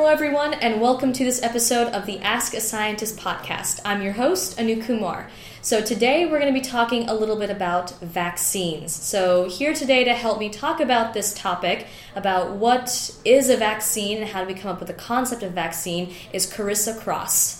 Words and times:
Hello, 0.00 0.10
everyone, 0.10 0.54
and 0.54 0.80
welcome 0.80 1.12
to 1.12 1.24
this 1.26 1.42
episode 1.42 1.88
of 1.88 2.06
the 2.06 2.20
Ask 2.20 2.54
a 2.54 2.60
Scientist 2.62 3.18
podcast. 3.18 3.80
I'm 3.84 4.00
your 4.00 4.14
host, 4.14 4.58
Anu 4.58 4.82
Kumar. 4.82 5.28
So, 5.60 5.82
today 5.82 6.24
we're 6.24 6.40
going 6.40 6.52
to 6.52 6.58
be 6.58 6.64
talking 6.64 7.06
a 7.06 7.12
little 7.12 7.36
bit 7.36 7.50
about 7.50 7.90
vaccines. 8.00 8.94
So, 8.94 9.46
here 9.50 9.74
today 9.74 10.04
to 10.04 10.14
help 10.14 10.38
me 10.38 10.48
talk 10.48 10.80
about 10.80 11.12
this 11.12 11.34
topic, 11.34 11.86
about 12.16 12.52
what 12.52 13.14
is 13.26 13.50
a 13.50 13.58
vaccine 13.58 14.22
and 14.22 14.30
how 14.30 14.40
do 14.40 14.46
we 14.46 14.58
come 14.58 14.70
up 14.70 14.78
with 14.78 14.88
the 14.88 14.94
concept 14.94 15.42
of 15.42 15.52
vaccine, 15.52 16.14
is 16.32 16.50
Carissa 16.50 16.98
Cross. 16.98 17.59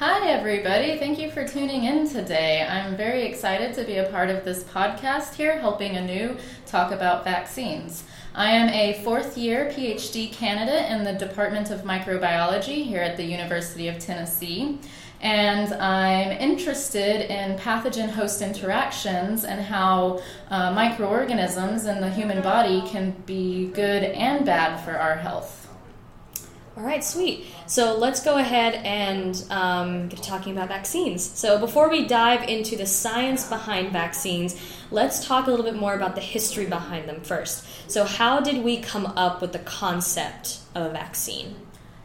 Hi, 0.00 0.28
everybody. 0.28 0.96
Thank 0.96 1.18
you 1.18 1.30
for 1.30 1.46
tuning 1.46 1.84
in 1.84 2.08
today. 2.08 2.66
I'm 2.66 2.96
very 2.96 3.24
excited 3.24 3.74
to 3.74 3.84
be 3.84 3.98
a 3.98 4.08
part 4.08 4.30
of 4.30 4.46
this 4.46 4.64
podcast 4.64 5.34
here, 5.34 5.58
helping 5.58 5.98
Anu 5.98 6.38
talk 6.64 6.90
about 6.90 7.22
vaccines. 7.22 8.04
I 8.34 8.50
am 8.52 8.70
a 8.70 9.02
fourth 9.04 9.36
year 9.36 9.66
PhD 9.66 10.32
candidate 10.32 10.90
in 10.90 11.04
the 11.04 11.12
Department 11.12 11.70
of 11.70 11.82
Microbiology 11.82 12.82
here 12.86 13.02
at 13.02 13.18
the 13.18 13.24
University 13.24 13.88
of 13.88 13.98
Tennessee 13.98 14.78
and 15.20 15.74
I'm 15.74 16.32
interested 16.32 17.30
in 17.30 17.58
pathogen 17.58 18.08
host 18.08 18.40
interactions 18.40 19.44
and 19.44 19.60
how 19.60 20.22
uh, 20.48 20.72
microorganisms 20.72 21.84
in 21.84 22.00
the 22.00 22.08
human 22.08 22.40
body 22.40 22.80
can 22.88 23.10
be 23.26 23.66
good 23.66 24.04
and 24.04 24.46
bad 24.46 24.82
for 24.82 24.96
our 24.96 25.16
health. 25.16 25.59
All 26.80 26.86
right, 26.86 27.04
sweet. 27.04 27.44
So 27.66 27.94
let's 27.98 28.22
go 28.22 28.38
ahead 28.38 28.76
and 28.86 29.44
um, 29.50 30.08
get 30.08 30.22
talking 30.22 30.56
about 30.56 30.68
vaccines. 30.68 31.22
So 31.22 31.58
before 31.58 31.90
we 31.90 32.06
dive 32.06 32.48
into 32.48 32.74
the 32.74 32.86
science 32.86 33.46
behind 33.46 33.92
vaccines, 33.92 34.56
let's 34.90 35.26
talk 35.26 35.46
a 35.46 35.50
little 35.50 35.66
bit 35.66 35.76
more 35.76 35.92
about 35.92 36.14
the 36.14 36.22
history 36.22 36.64
behind 36.64 37.06
them 37.06 37.20
first. 37.20 37.66
So, 37.86 38.04
how 38.04 38.40
did 38.40 38.64
we 38.64 38.78
come 38.78 39.04
up 39.04 39.42
with 39.42 39.52
the 39.52 39.58
concept 39.58 40.60
of 40.74 40.86
a 40.86 40.90
vaccine? 40.90 41.54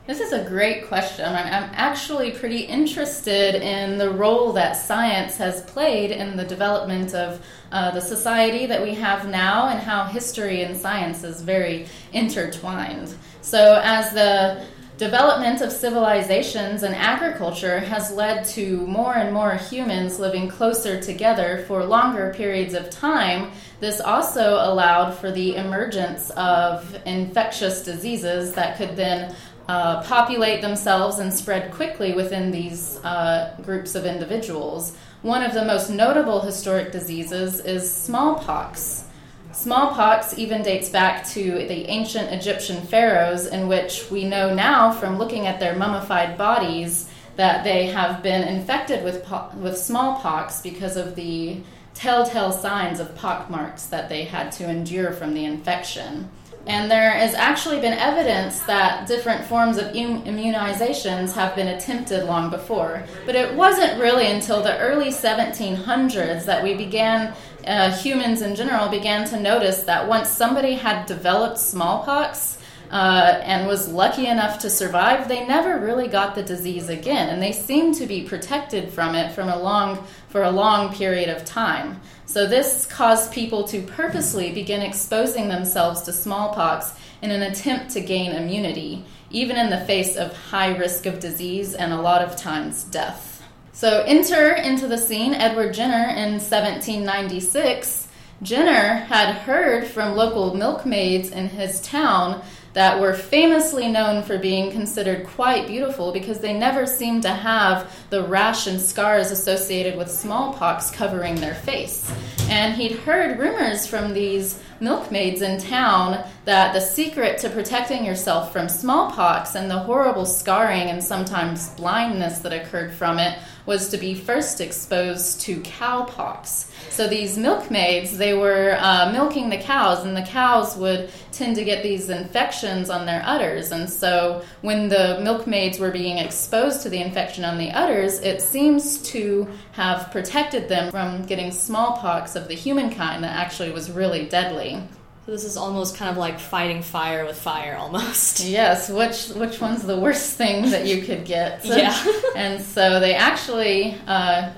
This 0.08 0.20
is 0.20 0.34
a 0.34 0.44
great 0.44 0.88
question. 0.88 1.26
I'm 1.26 1.72
actually 1.74 2.30
pretty 2.30 2.60
interested 2.60 3.56
in 3.56 3.98
the 3.98 4.12
role 4.12 4.54
that 4.54 4.74
science 4.74 5.36
has 5.38 5.64
played 5.64 6.12
in 6.12 6.38
the 6.38 6.44
development 6.44 7.16
of 7.16 7.44
uh, 7.72 7.90
the 7.90 8.02
society 8.02 8.68
that 8.68 8.84
we 8.84 8.94
have 8.94 9.28
now 9.28 9.68
and 9.70 9.80
how 9.80 10.06
history 10.06 10.62
and 10.62 10.78
science 10.78 11.24
is 11.24 11.42
very 11.42 11.88
intertwined. 12.14 13.16
So, 13.42 13.82
as 13.84 14.14
the 14.14 14.68
development 14.98 15.62
of 15.62 15.72
civilizations 15.72 16.84
and 16.84 16.94
agriculture 16.96 17.80
has 17.80 18.12
led 18.12 18.46
to 18.46 18.86
more 18.86 19.16
and 19.16 19.34
more 19.34 19.56
humans 19.56 20.20
living 20.20 20.48
closer 20.48 21.02
together 21.02 21.66
for 21.68 21.84
longer 21.84 22.32
periods 22.34 22.76
of 22.76 22.92
time, 22.92 23.52
this 23.80 24.00
also 24.00 24.54
allowed 24.54 25.12
for 25.16 25.32
the 25.32 25.56
emergence 25.56 26.30
of 26.38 26.96
infectious 27.06 27.84
diseases 27.84 28.54
that 28.54 28.78
could 28.78 28.96
then 28.96 29.36
uh, 29.68 30.04
populate 30.04 30.62
themselves 30.62 31.20
and 31.20 31.34
spread 31.34 31.72
quickly 31.72 32.14
within 32.14 32.52
these 32.52 32.98
uh, 33.04 33.56
groups 33.64 33.96
of 33.96 34.06
individuals. 34.06 34.96
One 35.22 35.44
of 35.44 35.54
the 35.54 35.66
most 35.66 35.90
notable 35.90 36.42
historic 36.42 36.92
diseases 36.92 37.60
is 37.60 37.92
smallpox. 37.92 39.06
Smallpox 39.54 40.38
even 40.38 40.62
dates 40.62 40.90
back 40.90 41.26
to 41.30 41.66
the 41.68 41.86
ancient 41.88 42.32
Egyptian 42.32 42.86
pharaohs, 42.86 43.48
in 43.48 43.68
which 43.68 44.12
we 44.12 44.26
know 44.26 44.54
now 44.54 44.92
from 44.92 45.18
looking 45.18 45.48
at 45.48 45.60
their 45.60 45.76
mummified 45.76 46.38
bodies 46.38 47.10
that 47.38 47.64
they 47.64 47.88
have 47.88 48.22
been 48.22 48.48
infected 48.48 49.04
with, 49.04 49.24
po- 49.24 49.50
with 49.56 49.78
smallpox 49.78 50.62
because 50.62 50.96
of 50.98 51.16
the 51.16 51.58
telltale 51.94 52.52
signs 52.52 53.00
of 53.00 53.16
pockmarks 53.16 53.88
that 53.88 54.10
they 54.10 54.26
had 54.26 54.52
to 54.52 54.70
endure 54.70 55.12
from 55.12 55.34
the 55.34 55.46
infection. 55.46 56.30
And 56.68 56.90
there 56.90 57.12
has 57.12 57.36
actually 57.36 57.80
been 57.80 57.94
evidence 57.94 58.60
that 58.62 59.08
different 59.08 59.46
forms 59.46 59.78
of 59.78 59.94
immunizations 59.94 61.34
have 61.34 61.56
been 61.56 61.68
attempted 61.68 62.26
long 62.26 62.50
before. 62.50 63.04
But 63.26 63.36
it 63.36 63.54
wasn't 63.54 64.02
really 64.02 64.28
until 64.28 64.64
the 64.64 64.78
early 64.80 65.10
1700s 65.10 66.46
that 66.46 66.64
we 66.64 66.74
began, 66.74 67.36
uh, 67.68 67.92
humans 67.92 68.42
in 68.42 68.56
general, 68.56 68.90
began 68.90 69.28
to 69.30 69.40
notice 69.40 69.84
that 69.84 70.08
once 70.08 70.30
somebody 70.30 70.74
had 70.74 71.06
developed 71.06 71.60
smallpox, 71.60 72.58
uh, 72.92 73.42
and 73.44 73.68
was 73.68 73.88
lucky 73.88 74.28
enough 74.28 74.60
to 74.60 74.70
survive, 74.70 75.28
they 75.28 75.46
never 75.46 75.80
really 75.80 76.08
got 76.08 76.36
the 76.36 76.44
disease 76.44 76.90
again, 76.90 77.30
and 77.30 77.42
they 77.42 77.52
seem 77.52 77.94
to 77.94 78.06
be 78.06 78.24
protected 78.24 78.92
from 78.92 79.16
it 79.16 79.32
from 79.34 79.50
a 79.50 79.58
long 79.58 80.06
for 80.36 80.44
a 80.44 80.52
long 80.52 80.94
period 80.94 81.30
of 81.30 81.46
time. 81.46 81.98
So 82.26 82.46
this 82.46 82.86
caused 82.86 83.32
people 83.32 83.64
to 83.70 83.82
purposely 83.82 84.52
begin 84.52 84.82
exposing 84.82 85.48
themselves 85.48 86.02
to 86.02 86.12
smallpox 86.12 86.92
in 87.22 87.32
an 87.32 87.44
attempt 87.44 87.92
to 87.92 88.02
gain 88.02 88.34
immunity, 88.34 89.06
even 89.30 89.56
in 89.56 89.70
the 89.70 89.86
face 89.86 90.18
of 90.18 90.36
high 90.36 90.76
risk 90.76 91.06
of 91.06 91.22
disease 91.22 91.74
and 91.74 91.94
a 91.94 92.02
lot 92.02 92.22
of 92.22 92.36
times 92.36 92.84
death. 92.84 93.46
So 93.72 94.04
enter 94.06 94.52
into 94.52 94.90
the 94.90 94.98
scene 94.98 95.34
Edward 95.34 95.74
Jenner 95.74 96.10
in 96.10 96.34
1796. 96.34 98.10
Jenner 98.42 99.06
had 99.06 99.36
heard 99.36 99.88
from 99.88 100.18
local 100.18 100.54
milkmaids 100.54 101.30
in 101.30 101.48
his 101.48 101.80
town 101.80 102.44
that 102.76 103.00
were 103.00 103.14
famously 103.14 103.88
known 103.88 104.22
for 104.22 104.38
being 104.38 104.70
considered 104.70 105.26
quite 105.26 105.66
beautiful 105.66 106.12
because 106.12 106.40
they 106.40 106.54
never 106.54 106.86
seemed 106.86 107.22
to 107.24 107.30
have 107.30 107.90
the 108.10 108.22
rash 108.22 108.68
and 108.68 108.82
scars 108.82 109.32
associated 109.32 109.98
with 109.98 110.12
smallpox 110.12 110.92
covering 110.92 111.36
their 111.36 111.56
face. 111.56 112.14
And 112.50 112.76
he'd 112.76 112.98
heard 113.00 113.40
rumors 113.40 113.88
from 113.88 114.14
these 114.14 114.62
milkmaids 114.82 115.42
in 115.42 115.58
town 115.58 116.26
that 116.46 116.74
the 116.74 116.80
secret 116.80 117.40
to 117.40 117.50
protecting 117.50 118.06
yourself 118.06 118.54
from 118.54 118.70
smallpox 118.70 119.56
and 119.56 119.70
the 119.70 119.80
horrible 119.80 120.26
scarring 120.26 120.90
and 120.90 121.04
sometimes 121.04 121.70
blindness 121.70 122.40
that 122.40 122.54
occurred 122.54 122.94
from 122.94 123.18
it 123.20 123.38
was 123.66 123.90
to 123.90 123.98
be 123.98 124.14
first 124.14 124.62
exposed 124.62 125.42
to 125.42 125.60
cowpox. 125.62 126.70
So 126.92 127.08
these 127.08 127.36
milkmaids, 127.36 128.18
they 128.18 128.36
were 128.36 128.78
uh, 128.80 129.12
milking 129.12 129.50
the 129.50 129.58
cows, 129.58 130.06
and 130.06 130.16
the 130.16 130.22
cows 130.22 130.78
would 130.78 131.10
tend 131.32 131.56
to 131.56 131.64
get 131.64 131.82
these 131.82 132.10
infections 132.10 132.92
on 132.92 133.08
their 133.08 133.24
udders. 133.26 133.72
And 133.72 133.90
so 133.90 134.44
when 134.62 134.88
the 134.88 135.20
milkmaids 135.24 135.80
were 135.80 135.92
being 135.92 136.20
exposed 136.20 136.84
to 136.84 136.90
the 136.90 137.02
infection 137.02 137.44
on 137.44 137.58
the 137.58 137.72
udders, 137.72 138.20
it 138.20 138.42
seems 138.42 139.00
to 139.10 139.48
have 139.72 140.12
protected 140.12 140.70
them 140.70 140.92
from 140.92 141.24
getting 141.24 141.52
smallpox 141.52 142.36
of 142.36 142.48
the 142.48 142.56
human 142.56 142.94
kind 142.94 143.24
that 143.24 143.36
actually 143.36 143.72
was 143.72 143.90
really 143.90 144.26
deadly. 144.28 144.82
So 145.26 145.32
this 145.32 145.44
is 145.44 145.58
almost 145.58 145.98
kind 145.98 146.12
of 146.12 146.18
like 146.18 146.40
fighting 146.40 146.84
fire 146.84 147.26
with 147.26 147.38
fire, 147.38 147.76
almost. 147.76 148.40
Yes. 148.46 148.90
Which 148.90 149.30
which 149.30 149.60
one's 149.60 149.82
the 149.82 149.98
worst 149.98 150.38
thing 150.38 150.70
that 150.70 150.86
you 150.86 151.02
could 151.02 151.26
get? 151.26 151.62
yeah. 151.66 152.00
and 152.36 152.62
so 152.62 153.00
they 153.00 153.16
actually 153.16 153.98
uh, 154.06 154.52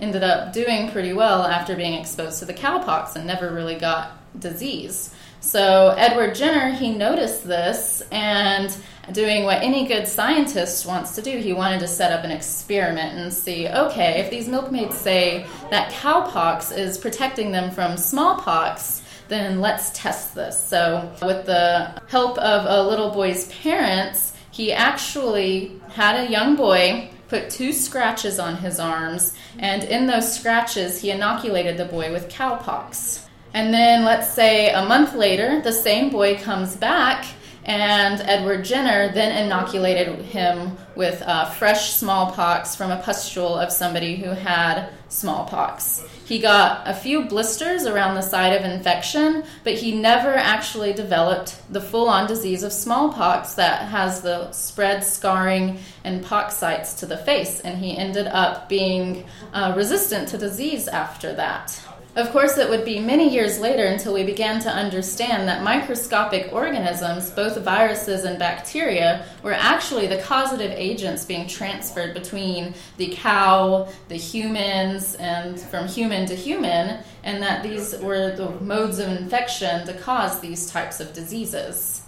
ended 0.00 0.22
up 0.22 0.54
doing 0.54 0.90
pretty 0.90 1.12
well 1.12 1.44
after 1.44 1.76
being 1.76 1.94
exposed 1.94 2.38
to 2.38 2.46
the 2.46 2.54
cowpox 2.54 3.14
and 3.14 3.26
never 3.26 3.52
really 3.52 3.74
got 3.74 4.12
disease. 4.40 5.14
So 5.40 5.94
Edward 5.98 6.34
Jenner 6.34 6.72
he 6.72 6.92
noticed 6.92 7.46
this 7.46 8.02
and 8.10 8.74
doing 9.12 9.44
what 9.44 9.62
any 9.62 9.86
good 9.86 10.08
scientist 10.08 10.86
wants 10.86 11.14
to 11.16 11.22
do. 11.22 11.38
He 11.38 11.52
wanted 11.52 11.80
to 11.80 11.88
set 11.88 12.10
up 12.10 12.24
an 12.24 12.30
experiment 12.30 13.18
and 13.18 13.32
see 13.32 13.68
okay, 13.68 14.20
if 14.20 14.30
these 14.30 14.48
milkmaids 14.48 14.96
say 14.96 15.46
that 15.70 15.92
cowpox 15.92 16.76
is 16.76 16.96
protecting 16.96 17.52
them 17.52 17.70
from 17.70 17.98
smallpox, 17.98 19.02
then 19.28 19.60
let's 19.60 19.90
test 19.90 20.34
this. 20.34 20.62
So, 20.62 21.12
with 21.22 21.46
the 21.46 22.00
help 22.08 22.38
of 22.38 22.66
a 22.66 22.88
little 22.88 23.10
boy's 23.10 23.48
parents, 23.48 24.32
he 24.50 24.72
actually 24.72 25.80
had 25.90 26.16
a 26.16 26.30
young 26.30 26.56
boy 26.56 27.10
put 27.28 27.50
two 27.50 27.72
scratches 27.72 28.38
on 28.38 28.56
his 28.56 28.78
arms, 28.78 29.34
and 29.58 29.82
in 29.84 30.06
those 30.06 30.32
scratches, 30.32 31.00
he 31.00 31.10
inoculated 31.10 31.76
the 31.76 31.84
boy 31.84 32.12
with 32.12 32.28
cowpox. 32.28 33.26
And 33.52 33.72
then, 33.72 34.04
let's 34.04 34.32
say 34.32 34.70
a 34.70 34.84
month 34.84 35.14
later, 35.14 35.60
the 35.60 35.72
same 35.72 36.10
boy 36.10 36.38
comes 36.38 36.76
back 36.76 37.26
and 37.66 38.20
Edward 38.20 38.64
Jenner 38.64 39.12
then 39.12 39.44
inoculated 39.44 40.20
him 40.20 40.76
with 40.94 41.20
uh, 41.22 41.50
fresh 41.50 41.94
smallpox 41.94 42.76
from 42.76 42.92
a 42.92 43.02
pustule 43.02 43.56
of 43.56 43.72
somebody 43.72 44.14
who 44.16 44.30
had 44.30 44.88
smallpox. 45.08 46.04
He 46.26 46.40
got 46.40 46.88
a 46.88 46.92
few 46.92 47.26
blisters 47.26 47.86
around 47.86 48.16
the 48.16 48.20
site 48.20 48.52
of 48.52 48.68
infection, 48.68 49.44
but 49.62 49.74
he 49.74 49.94
never 49.94 50.34
actually 50.34 50.92
developed 50.92 51.56
the 51.72 51.80
full 51.80 52.08
on 52.08 52.26
disease 52.26 52.64
of 52.64 52.72
smallpox 52.72 53.54
that 53.54 53.82
has 53.88 54.22
the 54.22 54.50
spread, 54.50 55.04
scarring, 55.04 55.78
and 56.02 56.24
pox 56.24 56.56
sites 56.56 56.94
to 56.94 57.06
the 57.06 57.16
face, 57.16 57.60
and 57.60 57.78
he 57.78 57.96
ended 57.96 58.26
up 58.26 58.68
being 58.68 59.24
uh, 59.52 59.72
resistant 59.76 60.26
to 60.30 60.38
disease 60.38 60.88
after 60.88 61.32
that. 61.34 61.80
Of 62.16 62.30
course, 62.30 62.56
it 62.56 62.70
would 62.70 62.86
be 62.86 62.98
many 62.98 63.28
years 63.28 63.60
later 63.60 63.84
until 63.84 64.14
we 64.14 64.24
began 64.24 64.58
to 64.60 64.70
understand 64.70 65.46
that 65.48 65.62
microscopic 65.62 66.50
organisms, 66.50 67.30
both 67.30 67.58
viruses 67.58 68.24
and 68.24 68.38
bacteria, 68.38 69.26
were 69.42 69.52
actually 69.52 70.06
the 70.06 70.22
causative 70.22 70.72
agents 70.74 71.26
being 71.26 71.46
transferred 71.46 72.14
between 72.14 72.72
the 72.96 73.14
cow, 73.14 73.86
the 74.08 74.16
humans, 74.16 75.16
and 75.16 75.60
from 75.60 75.86
human 75.86 76.24
to 76.28 76.34
human, 76.34 77.04
and 77.22 77.42
that 77.42 77.62
these 77.62 77.94
were 77.98 78.34
the 78.34 78.48
modes 78.60 78.98
of 78.98 79.08
infection 79.08 79.86
to 79.86 79.92
cause 79.92 80.40
these 80.40 80.70
types 80.70 81.00
of 81.00 81.12
diseases. 81.12 82.00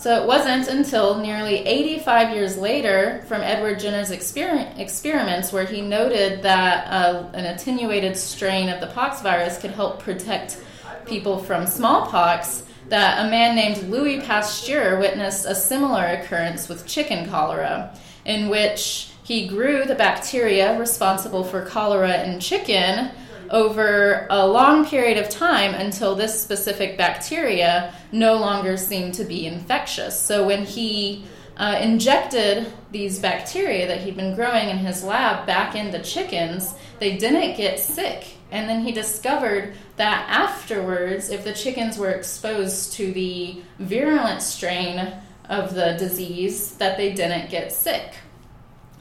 So 0.00 0.18
it 0.18 0.26
wasn't 0.26 0.66
until 0.68 1.18
nearly 1.18 1.58
85 1.58 2.34
years 2.34 2.56
later 2.56 3.22
from 3.28 3.42
Edward 3.42 3.78
Jenner's 3.78 4.10
exper- 4.10 4.78
experiments 4.78 5.52
where 5.52 5.66
he 5.66 5.82
noted 5.82 6.42
that 6.42 6.86
uh, 6.86 7.26
an 7.34 7.44
attenuated 7.44 8.16
strain 8.16 8.70
of 8.70 8.80
the 8.80 8.86
pox 8.86 9.20
virus 9.20 9.58
could 9.58 9.72
help 9.72 10.02
protect 10.02 10.58
people 11.04 11.36
from 11.36 11.66
smallpox 11.66 12.62
that 12.88 13.26
a 13.26 13.30
man 13.30 13.54
named 13.54 13.90
Louis 13.90 14.22
Pasteur 14.22 14.98
witnessed 14.98 15.44
a 15.44 15.54
similar 15.54 16.06
occurrence 16.06 16.66
with 16.66 16.86
chicken 16.86 17.28
cholera, 17.28 17.94
in 18.24 18.48
which 18.48 19.10
he 19.22 19.46
grew 19.46 19.84
the 19.84 19.94
bacteria 19.94 20.80
responsible 20.80 21.44
for 21.44 21.62
cholera 21.66 22.24
in 22.24 22.40
chicken 22.40 23.10
over 23.50 24.26
a 24.30 24.46
long 24.46 24.86
period 24.86 25.18
of 25.18 25.28
time 25.28 25.74
until 25.74 26.14
this 26.14 26.40
specific 26.40 26.96
bacteria 26.96 27.92
no 28.12 28.34
longer 28.34 28.76
seemed 28.76 29.14
to 29.14 29.24
be 29.24 29.46
infectious. 29.46 30.18
So 30.18 30.46
when 30.46 30.64
he 30.64 31.24
uh, 31.56 31.78
injected 31.82 32.72
these 32.90 33.18
bacteria 33.18 33.86
that 33.86 34.00
he'd 34.00 34.16
been 34.16 34.34
growing 34.34 34.68
in 34.68 34.78
his 34.78 35.04
lab 35.04 35.46
back 35.46 35.74
into 35.74 36.00
chickens, 36.00 36.74
they 36.98 37.16
didn't 37.16 37.56
get 37.56 37.78
sick. 37.78 38.36
And 38.50 38.68
then 38.68 38.82
he 38.82 38.92
discovered 38.92 39.74
that 39.96 40.26
afterwards, 40.28 41.28
if 41.28 41.44
the 41.44 41.52
chickens 41.52 41.98
were 41.98 42.10
exposed 42.10 42.94
to 42.94 43.12
the 43.12 43.62
virulent 43.78 44.42
strain 44.42 45.12
of 45.48 45.74
the 45.74 45.96
disease, 45.98 46.72
that 46.76 46.96
they 46.96 47.12
didn't 47.12 47.50
get 47.50 47.72
sick. 47.72 48.14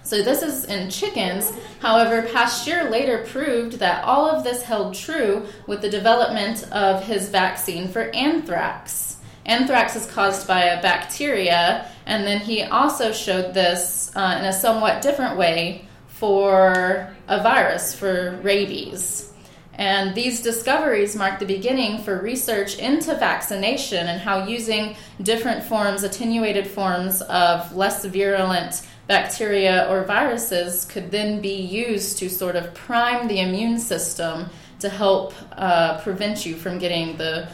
So 0.10 0.24
this 0.24 0.42
is 0.42 0.66
in 0.66 0.90
chickens. 0.90 1.54
However, 1.82 2.24
Pasteur 2.24 2.90
later 2.90 3.28
proved 3.28 3.74
that 3.74 4.04
all 4.04 4.28
of 4.28 4.44
this 4.44 4.64
held 4.64 4.96
true 4.96 5.46
with 5.68 5.82
the 5.82 5.90
development 5.90 6.64
of 6.72 7.04
his 7.04 7.30
vaccine 7.30 7.88
for 7.88 8.10
anthrax. 8.16 9.18
Anthrax 9.46 9.96
is 9.96 10.08
caused 10.08 10.48
by 10.48 10.64
a 10.64 10.82
bacteria, 10.82 11.88
and 12.08 12.26
then 12.26 12.40
he 12.40 12.64
also 12.64 13.12
showed 13.12 13.54
this 13.54 14.12
uh, 14.16 14.38
in 14.40 14.46
a 14.46 14.54
somewhat 14.54 15.04
different 15.04 15.38
way 15.38 15.86
for 16.08 17.14
a 17.28 17.44
virus, 17.44 17.94
for 17.94 18.40
rabies. 18.42 19.32
And 19.76 20.16
these 20.16 20.42
discoveries 20.42 21.16
mark 21.16 21.38
the 21.38 21.46
beginning 21.46 22.02
for 22.02 22.20
research 22.20 22.80
into 22.80 23.14
vaccination 23.14 24.08
and 24.08 24.20
how 24.20 24.48
using 24.48 24.96
different 25.22 25.64
forms, 25.64 26.02
attenuated 26.02 26.66
forms 26.66 27.22
of 27.22 27.76
less 27.76 28.04
virulent 28.06 28.82
bacteria 29.10 29.88
or 29.90 30.04
viruses 30.04 30.86
could 30.86 31.10
then 31.10 31.42
be 31.42 31.56
used 31.56 32.20
to 32.20 32.30
sort 32.30 32.56
of 32.56 32.72
prime 32.76 33.28
the 33.28 33.40
immune 33.40 33.80
system 33.80 34.46
to 34.80 34.88
help 34.88 35.34
uh, 35.54 36.00
prevent 36.02 36.46
you 36.46 36.56
from 36.56 36.78
getting 36.78 37.18
the 37.18 37.50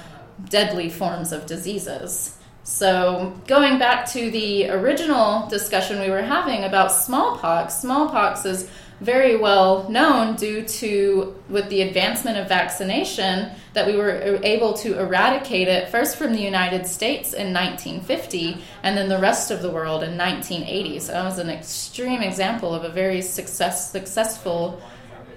deadly 0.50 0.90
forms 0.90 1.31
of 1.31 1.46
diseases. 1.46 2.38
So, 2.63 3.40
going 3.48 3.80
back 3.80 4.06
to 4.12 4.30
the 4.31 4.69
original 4.69 5.48
discussion 5.48 6.02
we 6.02 6.10
were 6.10 6.24
having 6.24 6.66
about 6.66 6.92
smallpox, 6.92 7.75
smallpox 7.75 8.44
is 8.46 8.69
very 9.06 9.38
well 9.38 9.88
known 9.90 10.36
due 10.36 10.63
to 10.63 11.40
with 11.48 11.69
the 11.69 11.84
advancement 11.84 12.38
of 12.38 12.50
vaccination 12.50 13.52
that 13.74 13.86
we 13.86 13.96
were 13.96 14.40
able 14.44 14.74
to 14.74 15.00
eradicate 15.00 15.68
it 15.68 15.90
first 15.90 16.18
from 16.18 16.34
the 16.34 16.42
United 16.42 16.88
States 16.88 17.34
in 17.34 17.54
1950 17.54 18.57
and 18.81 18.98
then 18.98 19.07
the 19.07 19.19
rest 19.19 19.52
of 19.52 19.62
the 19.62 19.69
world 19.69 20.02
in 20.02 20.18
1980. 20.18 21.00
So 21.00 21.12
that 21.12 21.24
was 21.24 21.38
an 21.38 21.52
extreme 21.52 22.22
example 22.22 22.74
of 22.74 22.84
a 22.84 22.90
very 22.90 23.22
success, 23.22 23.92
successful 23.92 24.81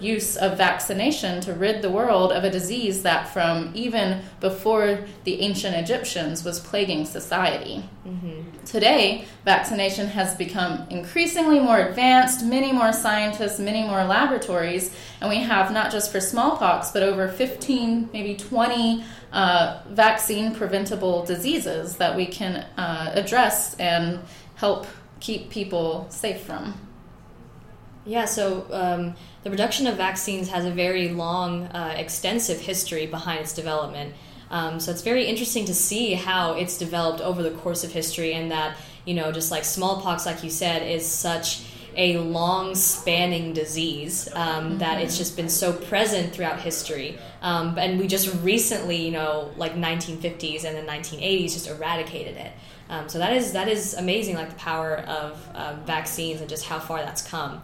use 0.00 0.36
of 0.36 0.56
vaccination 0.56 1.40
to 1.40 1.52
rid 1.52 1.82
the 1.82 1.90
world 1.90 2.32
of 2.32 2.44
a 2.44 2.50
disease 2.50 3.02
that 3.02 3.28
from 3.28 3.70
even 3.74 4.22
before 4.40 5.00
the 5.24 5.40
ancient 5.40 5.74
Egyptians 5.74 6.44
was 6.44 6.60
plaguing 6.60 7.04
society. 7.04 7.84
Mm-hmm. 8.06 8.64
Today, 8.64 9.24
vaccination 9.44 10.06
has 10.08 10.34
become 10.36 10.86
increasingly 10.90 11.58
more 11.60 11.78
advanced, 11.78 12.44
many 12.44 12.72
more 12.72 12.92
scientists, 12.92 13.58
many 13.58 13.82
more 13.82 14.04
laboratories, 14.04 14.94
and 15.20 15.28
we 15.28 15.36
have 15.36 15.72
not 15.72 15.90
just 15.90 16.12
for 16.12 16.20
smallpox, 16.20 16.90
but 16.90 17.02
over 17.02 17.28
15, 17.28 18.10
maybe 18.12 18.36
20 18.36 19.04
uh, 19.32 19.80
vaccine 19.88 20.54
preventable 20.54 21.24
diseases 21.24 21.96
that 21.96 22.16
we 22.16 22.26
can 22.26 22.66
uh, 22.76 23.10
address 23.14 23.74
and 23.76 24.20
help 24.54 24.86
keep 25.20 25.50
people 25.50 26.06
safe 26.10 26.40
from. 26.40 26.74
Yeah, 28.08 28.24
so 28.24 28.66
um, 28.72 29.16
the 29.42 29.50
production 29.50 29.86
of 29.86 29.98
vaccines 29.98 30.48
has 30.48 30.64
a 30.64 30.70
very 30.70 31.10
long, 31.10 31.64
uh, 31.64 31.94
extensive 31.94 32.58
history 32.58 33.04
behind 33.04 33.40
its 33.40 33.52
development. 33.52 34.14
Um, 34.50 34.80
so 34.80 34.90
it's 34.90 35.02
very 35.02 35.26
interesting 35.26 35.66
to 35.66 35.74
see 35.74 36.14
how 36.14 36.54
it's 36.54 36.78
developed 36.78 37.20
over 37.20 37.42
the 37.42 37.50
course 37.50 37.84
of 37.84 37.92
history, 37.92 38.32
and 38.32 38.50
that, 38.50 38.78
you 39.04 39.12
know, 39.12 39.30
just 39.30 39.50
like 39.50 39.62
smallpox, 39.62 40.24
like 40.24 40.42
you 40.42 40.48
said, 40.48 40.90
is 40.90 41.06
such 41.06 41.66
a 41.96 42.16
long 42.16 42.74
spanning 42.74 43.52
disease 43.52 44.26
um, 44.32 44.78
that 44.78 45.02
it's 45.02 45.18
just 45.18 45.36
been 45.36 45.50
so 45.50 45.74
present 45.74 46.32
throughout 46.32 46.60
history. 46.60 47.18
Um, 47.42 47.76
and 47.76 47.98
we 47.98 48.06
just 48.06 48.34
recently, 48.42 48.96
you 48.96 49.10
know, 49.10 49.50
like 49.58 49.74
1950s 49.74 50.64
and 50.64 50.74
the 50.74 50.90
1980s, 50.90 51.52
just 51.52 51.68
eradicated 51.68 52.38
it. 52.38 52.52
Um, 52.88 53.06
so 53.06 53.18
that 53.18 53.36
is 53.36 53.52
that 53.52 53.68
is 53.68 53.92
amazing, 53.92 54.36
like 54.36 54.48
the 54.48 54.54
power 54.54 55.00
of 55.00 55.46
uh, 55.54 55.74
vaccines 55.84 56.40
and 56.40 56.48
just 56.48 56.64
how 56.64 56.78
far 56.78 57.00
that's 57.00 57.20
come. 57.20 57.60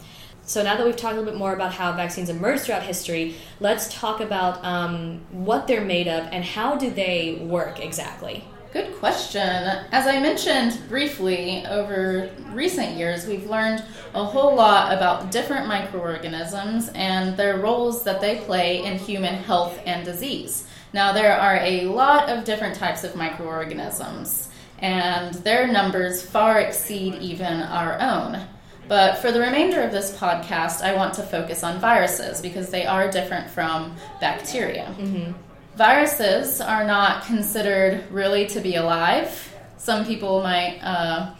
So 0.46 0.62
now 0.62 0.76
that 0.76 0.84
we've 0.84 0.96
talked 0.96 1.14
a 1.14 1.18
little 1.18 1.32
bit 1.32 1.38
more 1.38 1.54
about 1.54 1.72
how 1.72 1.92
vaccines 1.92 2.28
emerged 2.28 2.64
throughout 2.64 2.82
history, 2.82 3.36
let's 3.60 3.92
talk 3.92 4.20
about 4.20 4.62
um, 4.62 5.20
what 5.30 5.66
they're 5.66 5.84
made 5.84 6.06
of 6.06 6.28
and 6.32 6.44
how 6.44 6.76
do 6.76 6.90
they 6.90 7.36
work 7.36 7.80
exactly. 7.80 8.44
Good 8.74 8.94
question. 8.96 9.40
As 9.40 10.06
I 10.06 10.20
mentioned 10.20 10.82
briefly, 10.88 11.64
over 11.64 12.28
recent 12.50 12.96
years, 12.98 13.26
we've 13.26 13.48
learned 13.48 13.84
a 14.14 14.24
whole 14.24 14.54
lot 14.54 14.92
about 14.92 15.30
different 15.30 15.66
microorganisms 15.66 16.90
and 16.94 17.36
their 17.36 17.58
roles 17.58 18.02
that 18.02 18.20
they 18.20 18.40
play 18.40 18.84
in 18.84 18.98
human 18.98 19.34
health 19.34 19.78
and 19.86 20.04
disease. 20.04 20.66
Now, 20.92 21.12
there 21.12 21.38
are 21.38 21.56
a 21.56 21.86
lot 21.86 22.28
of 22.28 22.44
different 22.44 22.74
types 22.74 23.02
of 23.04 23.16
microorganisms, 23.16 24.48
and 24.80 25.34
their 25.36 25.68
numbers 25.68 26.22
far 26.22 26.60
exceed 26.60 27.14
even 27.14 27.62
our 27.62 27.98
own. 28.00 28.40
But 28.88 29.18
for 29.18 29.32
the 29.32 29.40
remainder 29.40 29.80
of 29.82 29.92
this 29.92 30.16
podcast, 30.16 30.82
I 30.82 30.94
want 30.94 31.14
to 31.14 31.22
focus 31.22 31.62
on 31.62 31.80
viruses 31.80 32.40
because 32.40 32.70
they 32.70 32.86
are 32.86 33.10
different 33.10 33.50
from 33.50 33.96
bacteria. 34.20 34.94
Mm-hmm. 34.98 35.32
Viruses 35.76 36.60
are 36.60 36.84
not 36.84 37.24
considered 37.24 38.04
really 38.10 38.46
to 38.46 38.60
be 38.60 38.76
alive. 38.76 39.52
Some 39.78 40.04
people 40.04 40.42
might 40.42 40.78
uh, 40.82 41.34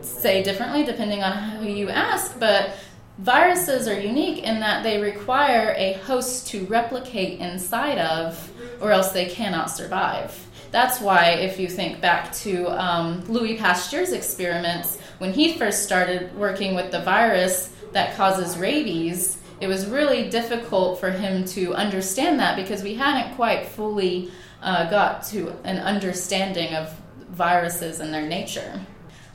say 0.00 0.42
differently 0.42 0.84
depending 0.84 1.22
on 1.22 1.32
who 1.32 1.66
you 1.66 1.88
ask, 1.88 2.38
but 2.38 2.76
viruses 3.18 3.86
are 3.86 3.98
unique 3.98 4.44
in 4.44 4.60
that 4.60 4.82
they 4.82 5.00
require 5.00 5.74
a 5.76 5.94
host 6.04 6.46
to 6.48 6.64
replicate 6.66 7.38
inside 7.38 7.98
of, 7.98 8.50
or 8.80 8.92
else 8.92 9.12
they 9.12 9.26
cannot 9.26 9.70
survive. 9.70 10.46
That's 10.70 11.00
why, 11.00 11.30
if 11.30 11.58
you 11.58 11.68
think 11.68 12.00
back 12.00 12.32
to 12.36 12.68
um, 12.68 13.24
Louis 13.26 13.56
Pasteur's 13.56 14.12
experiments, 14.12 14.98
when 15.20 15.34
he 15.34 15.58
first 15.58 15.82
started 15.82 16.34
working 16.34 16.74
with 16.74 16.90
the 16.90 17.02
virus 17.02 17.70
that 17.92 18.16
causes 18.16 18.56
rabies, 18.56 19.36
it 19.60 19.66
was 19.66 19.84
really 19.84 20.30
difficult 20.30 20.98
for 20.98 21.10
him 21.10 21.44
to 21.44 21.74
understand 21.74 22.40
that 22.40 22.56
because 22.56 22.82
we 22.82 22.94
hadn't 22.94 23.36
quite 23.36 23.66
fully 23.66 24.30
uh, 24.62 24.88
got 24.88 25.22
to 25.24 25.54
an 25.64 25.76
understanding 25.76 26.74
of 26.74 26.98
viruses 27.28 28.00
and 28.00 28.14
their 28.14 28.26
nature. 28.26 28.80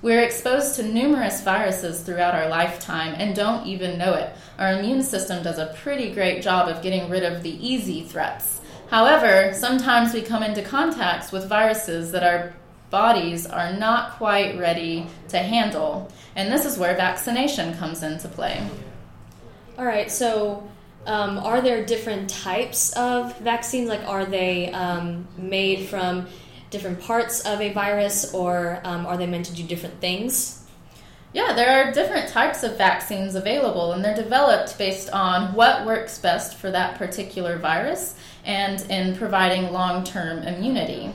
We're 0.02 0.24
exposed 0.24 0.76
to 0.78 0.84
numerous 0.84 1.44
viruses 1.44 2.02
throughout 2.02 2.34
our 2.34 2.50
lifetime 2.50 3.14
and 3.20 3.36
don't 3.36 3.68
even 3.68 4.00
know 4.00 4.16
it. 4.16 4.34
Our 4.58 4.80
immune 4.80 5.04
system 5.04 5.44
does 5.44 5.60
a 5.60 5.76
pretty 5.84 6.16
great 6.16 6.42
job 6.42 6.68
of 6.68 6.82
getting 6.82 7.12
rid 7.12 7.22
of 7.22 7.44
the 7.44 7.64
easy 7.64 8.02
threats. 8.02 8.60
However, 8.90 9.54
sometimes 9.54 10.16
we 10.16 10.24
come 10.24 10.42
into 10.42 10.64
contact 10.64 11.32
with 11.32 11.48
viruses 11.48 12.12
that 12.12 12.24
are 12.24 12.56
bodies 12.96 13.46
are 13.46 13.74
not 13.74 14.12
quite 14.12 14.58
ready 14.58 15.06
to 15.28 15.38
handle. 15.38 16.10
And 16.38 16.50
this 16.50 16.64
is 16.64 16.78
where 16.78 16.96
vaccination 16.96 17.76
comes 17.76 18.04
into 18.04 18.30
play. 18.30 18.66
All 19.78 19.84
right, 19.84 20.10
so 20.10 20.66
um, 21.06 21.38
are 21.40 21.60
there 21.60 21.86
different 21.86 22.30
types 22.30 22.94
of 22.94 23.38
vaccines? 23.40 23.90
Like, 23.90 24.08
are 24.08 24.24
they 24.24 24.72
um, 24.72 25.28
made 25.38 25.90
from 25.90 26.28
different 26.70 27.02
parts 27.02 27.42
of 27.42 27.60
a 27.60 27.74
virus, 27.74 28.34
or 28.34 28.80
um, 28.86 29.06
are 29.06 29.18
they 29.18 29.28
meant 29.28 29.48
to 29.48 29.54
do 29.54 29.64
different 29.64 30.00
things? 30.00 30.64
Yeah, 31.34 31.52
there 31.52 31.72
are 31.76 31.92
different 31.92 32.30
types 32.30 32.64
of 32.64 32.78
vaccines 32.78 33.36
available, 33.36 33.92
and 33.92 34.06
they're 34.06 34.16
developed 34.16 34.78
based 34.78 35.10
on 35.10 35.54
what 35.54 35.86
works 35.86 36.18
best 36.18 36.56
for 36.56 36.72
that 36.72 36.98
particular 36.98 37.58
virus 37.58 38.16
and 38.46 38.80
in 38.90 39.18
providing 39.18 39.74
long 39.74 40.06
term 40.06 40.44
immunity. 40.44 41.12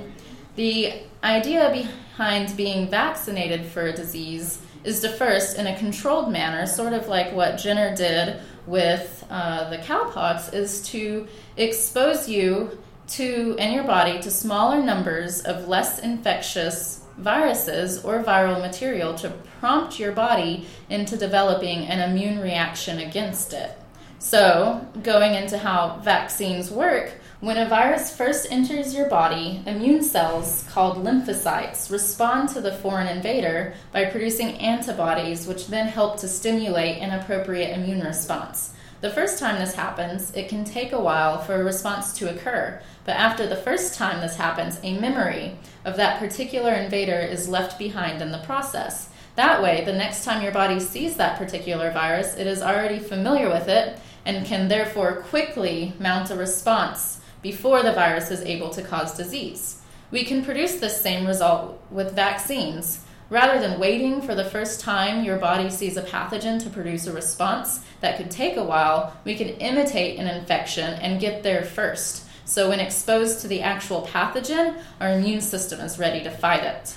The 0.61 0.93
idea 1.25 1.71
behind 1.73 2.55
being 2.55 2.91
vaccinated 2.91 3.65
for 3.65 3.87
a 3.87 3.95
disease 3.95 4.59
is 4.85 5.01
to 5.01 5.09
first, 5.09 5.57
in 5.57 5.67
a 5.67 5.79
controlled 5.79 6.31
manner, 6.31 6.67
sort 6.67 6.93
of 6.93 7.09
like 7.09 7.33
what 7.33 7.57
Jenner 7.57 7.97
did 7.97 8.39
with 8.67 9.25
uh, 9.31 9.71
the 9.71 9.79
cowpox, 9.79 10.53
is 10.53 10.83
to 10.89 11.27
expose 11.57 12.29
you 12.29 12.79
to 13.13 13.57
and 13.59 13.73
your 13.73 13.85
body 13.85 14.21
to 14.21 14.31
smaller 14.31 14.83
numbers 14.83 15.41
of 15.41 15.67
less 15.67 16.01
infectious 16.01 17.05
viruses 17.17 18.05
or 18.05 18.23
viral 18.23 18.61
material 18.61 19.15
to 19.15 19.31
prompt 19.61 19.99
your 19.99 20.13
body 20.13 20.67
into 20.91 21.17
developing 21.17 21.87
an 21.87 22.11
immune 22.11 22.39
reaction 22.39 22.99
against 22.99 23.55
it. 23.55 23.79
So, 24.19 24.87
going 25.03 25.37
into 25.37 25.57
how 25.57 26.01
vaccines 26.03 26.71
work, 26.71 27.15
when 27.41 27.57
a 27.57 27.67
virus 27.67 28.15
first 28.15 28.47
enters 28.51 28.95
your 28.95 29.09
body, 29.09 29.63
immune 29.65 30.03
cells 30.03 30.63
called 30.69 31.03
lymphocytes 31.03 31.91
respond 31.91 32.51
to 32.51 32.61
the 32.61 32.75
foreign 32.75 33.07
invader 33.07 33.73
by 33.93 34.05
producing 34.05 34.59
antibodies, 34.59 35.47
which 35.47 35.69
then 35.69 35.89
help 35.89 36.19
to 36.19 36.29
stimulate 36.29 36.99
an 36.99 37.19
appropriate 37.19 37.75
immune 37.75 38.03
response. 38.03 38.75
The 39.01 39.09
first 39.09 39.39
time 39.39 39.59
this 39.59 39.75
happens, 39.75 40.31
it 40.35 40.51
can 40.51 40.67
take 40.67 40.93
a 40.93 41.01
while 41.01 41.39
for 41.39 41.55
a 41.55 41.65
response 41.65 42.13
to 42.19 42.29
occur, 42.29 42.79
but 43.07 43.17
after 43.17 43.47
the 43.47 43.57
first 43.57 43.95
time 43.95 44.21
this 44.21 44.37
happens, 44.37 44.79
a 44.83 45.01
memory 45.01 45.57
of 45.87 45.97
that 45.97 46.19
particular 46.19 46.75
invader 46.75 47.21
is 47.21 47.49
left 47.49 47.79
behind 47.79 48.21
in 48.21 48.33
the 48.33 48.39
process. 48.39 49.09
That 49.37 49.63
way, 49.63 49.83
the 49.87 49.95
next 49.95 50.27
time 50.27 50.43
your 50.43 50.53
body 50.53 50.79
sees 50.79 51.17
that 51.17 51.39
particular 51.39 51.91
virus, 51.91 52.37
it 52.37 52.47
is 52.47 52.61
already 52.61 52.99
familiar 52.99 53.49
with 53.49 53.69
it 53.69 53.99
and 54.27 54.45
can 54.45 54.69
therefore 54.69 55.23
quickly 55.23 55.95
mount 55.99 56.31
a 56.31 56.37
response 56.37 57.20
before 57.43 57.83
the 57.83 57.93
virus 57.93 58.31
is 58.31 58.43
able 58.43 58.71
to 58.71 58.83
cause 58.83 59.17
disease. 59.17 59.81
We 60.11 60.25
can 60.25 60.45
produce 60.45 60.77
this 60.77 61.01
same 61.01 61.27
result 61.27 61.81
with 61.91 62.15
vaccines. 62.15 63.05
Rather 63.29 63.61
than 63.61 63.79
waiting 63.79 64.21
for 64.21 64.35
the 64.35 64.45
first 64.45 64.81
time 64.81 65.25
your 65.25 65.39
body 65.39 65.71
sees 65.71 65.97
a 65.97 66.03
pathogen 66.03 66.61
to 66.63 66.69
produce 66.69 67.07
a 67.07 67.13
response 67.13 67.85
that 68.01 68.17
could 68.17 68.31
take 68.31 68.57
a 68.57 68.65
while, 68.65 69.17
we 69.25 69.37
can 69.37 69.49
imitate 69.49 70.19
an 70.19 70.27
infection 70.27 70.95
and 70.95 71.21
get 71.21 71.45
there 71.45 71.63
first. 71.63 72.27
So, 72.45 72.71
when 72.71 72.81
exposed 72.81 73.41
to 73.43 73.49
the 73.49 73.61
actual 73.61 74.03
pathogen, 74.03 74.83
our 75.01 75.13
immune 75.13 75.41
system 75.41 75.79
is 75.79 76.01
ready 76.01 76.25
to 76.25 76.31
fight 76.31 76.65
it. 76.65 76.97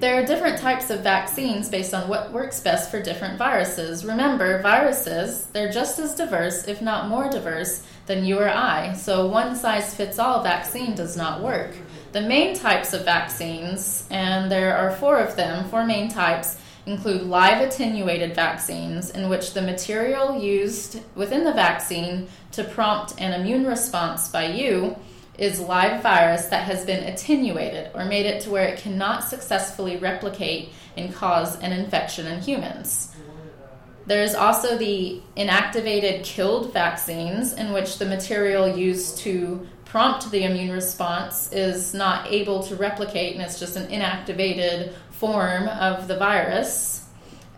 There 0.00 0.18
are 0.18 0.24
different 0.24 0.58
types 0.58 0.88
of 0.88 1.00
vaccines 1.00 1.68
based 1.68 1.92
on 1.92 2.08
what 2.08 2.32
works 2.32 2.60
best 2.60 2.90
for 2.90 3.02
different 3.02 3.36
viruses. 3.36 4.02
Remember, 4.02 4.62
viruses, 4.62 5.44
they're 5.52 5.70
just 5.70 5.98
as 5.98 6.14
diverse, 6.14 6.66
if 6.66 6.80
not 6.80 7.10
more 7.10 7.28
diverse, 7.28 7.82
than 8.10 8.24
you 8.24 8.40
or 8.40 8.48
I, 8.48 8.92
so 8.94 9.28
one 9.28 9.54
size 9.54 9.94
fits 9.94 10.18
all 10.18 10.42
vaccine 10.42 10.96
does 10.96 11.16
not 11.16 11.42
work. 11.42 11.76
The 12.10 12.20
main 12.20 12.56
types 12.56 12.92
of 12.92 13.04
vaccines, 13.04 14.04
and 14.10 14.50
there 14.50 14.76
are 14.76 14.96
four 14.96 15.20
of 15.20 15.36
them, 15.36 15.68
four 15.68 15.84
main 15.86 16.10
types, 16.10 16.58
include 16.86 17.22
live 17.22 17.60
attenuated 17.60 18.34
vaccines, 18.34 19.10
in 19.10 19.28
which 19.28 19.54
the 19.54 19.62
material 19.62 20.42
used 20.42 21.00
within 21.14 21.44
the 21.44 21.52
vaccine 21.52 22.26
to 22.50 22.64
prompt 22.64 23.14
an 23.20 23.40
immune 23.40 23.64
response 23.64 24.26
by 24.26 24.46
you 24.46 24.96
is 25.38 25.60
live 25.60 26.02
virus 26.02 26.46
that 26.46 26.64
has 26.64 26.84
been 26.84 27.04
attenuated 27.04 27.92
or 27.94 28.04
made 28.04 28.26
it 28.26 28.42
to 28.42 28.50
where 28.50 28.66
it 28.66 28.80
cannot 28.80 29.22
successfully 29.22 29.96
replicate 29.98 30.70
and 30.96 31.14
cause 31.14 31.56
an 31.60 31.72
infection 31.72 32.26
in 32.26 32.42
humans. 32.42 33.14
There's 34.10 34.34
also 34.34 34.76
the 34.76 35.20
inactivated 35.36 36.24
killed 36.24 36.72
vaccines, 36.72 37.52
in 37.52 37.72
which 37.72 37.98
the 37.98 38.06
material 38.06 38.66
used 38.76 39.18
to 39.18 39.64
prompt 39.84 40.28
the 40.32 40.42
immune 40.42 40.72
response 40.72 41.52
is 41.52 41.94
not 41.94 42.26
able 42.26 42.60
to 42.64 42.74
replicate 42.74 43.34
and 43.34 43.40
it's 43.40 43.60
just 43.60 43.76
an 43.76 43.86
inactivated 43.86 44.94
form 45.12 45.68
of 45.68 46.08
the 46.08 46.16
virus. 46.16 47.06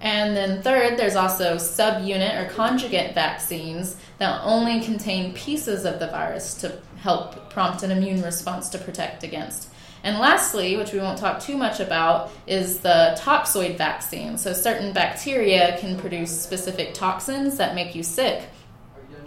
And 0.02 0.36
then, 0.36 0.60
third, 0.60 0.98
there's 0.98 1.16
also 1.16 1.54
subunit 1.54 2.38
or 2.38 2.50
conjugate 2.50 3.14
vaccines 3.14 3.96
that 4.18 4.42
only 4.44 4.82
contain 4.82 5.32
pieces 5.32 5.86
of 5.86 6.00
the 6.00 6.08
virus 6.08 6.52
to 6.56 6.78
help 6.98 7.48
prompt 7.48 7.82
an 7.82 7.90
immune 7.90 8.20
response 8.20 8.68
to 8.68 8.78
protect 8.78 9.24
against. 9.24 9.71
And 10.04 10.18
lastly, 10.18 10.76
which 10.76 10.92
we 10.92 10.98
won't 10.98 11.18
talk 11.18 11.40
too 11.40 11.56
much 11.56 11.78
about, 11.78 12.30
is 12.46 12.80
the 12.80 13.16
toxoid 13.20 13.78
vaccine. 13.78 14.36
So, 14.36 14.52
certain 14.52 14.92
bacteria 14.92 15.78
can 15.78 15.98
produce 15.98 16.30
specific 16.42 16.94
toxins 16.94 17.56
that 17.58 17.74
make 17.74 17.94
you 17.94 18.02
sick. 18.02 18.48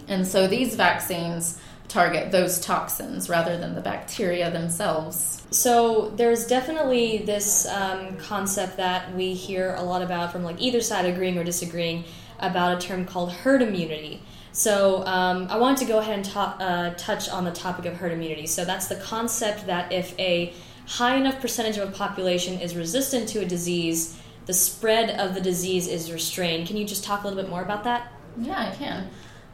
And 0.06 0.26
so, 0.26 0.46
these 0.46 0.74
vaccines 0.76 1.58
target 1.88 2.30
those 2.30 2.60
toxins 2.60 3.28
rather 3.28 3.56
than 3.56 3.74
the 3.74 3.80
bacteria 3.80 4.50
themselves. 4.50 5.46
So 5.50 6.10
there's 6.10 6.46
definitely 6.46 7.18
this 7.18 7.66
um, 7.66 8.16
concept 8.16 8.76
that 8.76 9.14
we 9.14 9.34
hear 9.34 9.74
a 9.74 9.82
lot 9.82 10.02
about 10.02 10.32
from 10.32 10.42
like 10.42 10.60
either 10.60 10.80
side 10.80 11.06
agreeing 11.06 11.38
or 11.38 11.44
disagreeing 11.44 12.04
about 12.38 12.76
a 12.76 12.86
term 12.86 13.04
called 13.04 13.32
herd 13.32 13.62
immunity. 13.62 14.20
So 14.56 15.04
um, 15.04 15.48
I 15.50 15.58
wanted 15.58 15.80
to 15.80 15.84
go 15.84 15.98
ahead 15.98 16.18
and 16.18 16.32
uh, 16.34 16.94
touch 16.94 17.28
on 17.28 17.44
the 17.44 17.50
topic 17.50 17.84
of 17.84 17.92
herd 17.92 18.12
immunity. 18.12 18.46
So 18.46 18.64
that's 18.64 18.86
the 18.86 18.96
concept 18.96 19.66
that 19.66 19.92
if 19.92 20.18
a 20.18 20.54
high 20.86 21.16
enough 21.16 21.42
percentage 21.42 21.76
of 21.76 21.86
a 21.86 21.92
population 21.92 22.58
is 22.58 22.74
resistant 22.74 23.28
to 23.28 23.40
a 23.40 23.44
disease, 23.44 24.18
the 24.46 24.54
spread 24.54 25.20
of 25.20 25.34
the 25.34 25.42
disease 25.42 25.88
is 25.88 26.10
restrained. 26.10 26.66
Can 26.68 26.78
you 26.78 26.86
just 26.86 27.04
talk 27.04 27.22
a 27.22 27.28
little 27.28 27.42
bit 27.42 27.50
more 27.50 27.60
about 27.60 27.84
that? 27.84 28.10
Yeah, 28.38 28.70
I 28.72 28.74
can. 28.74 29.10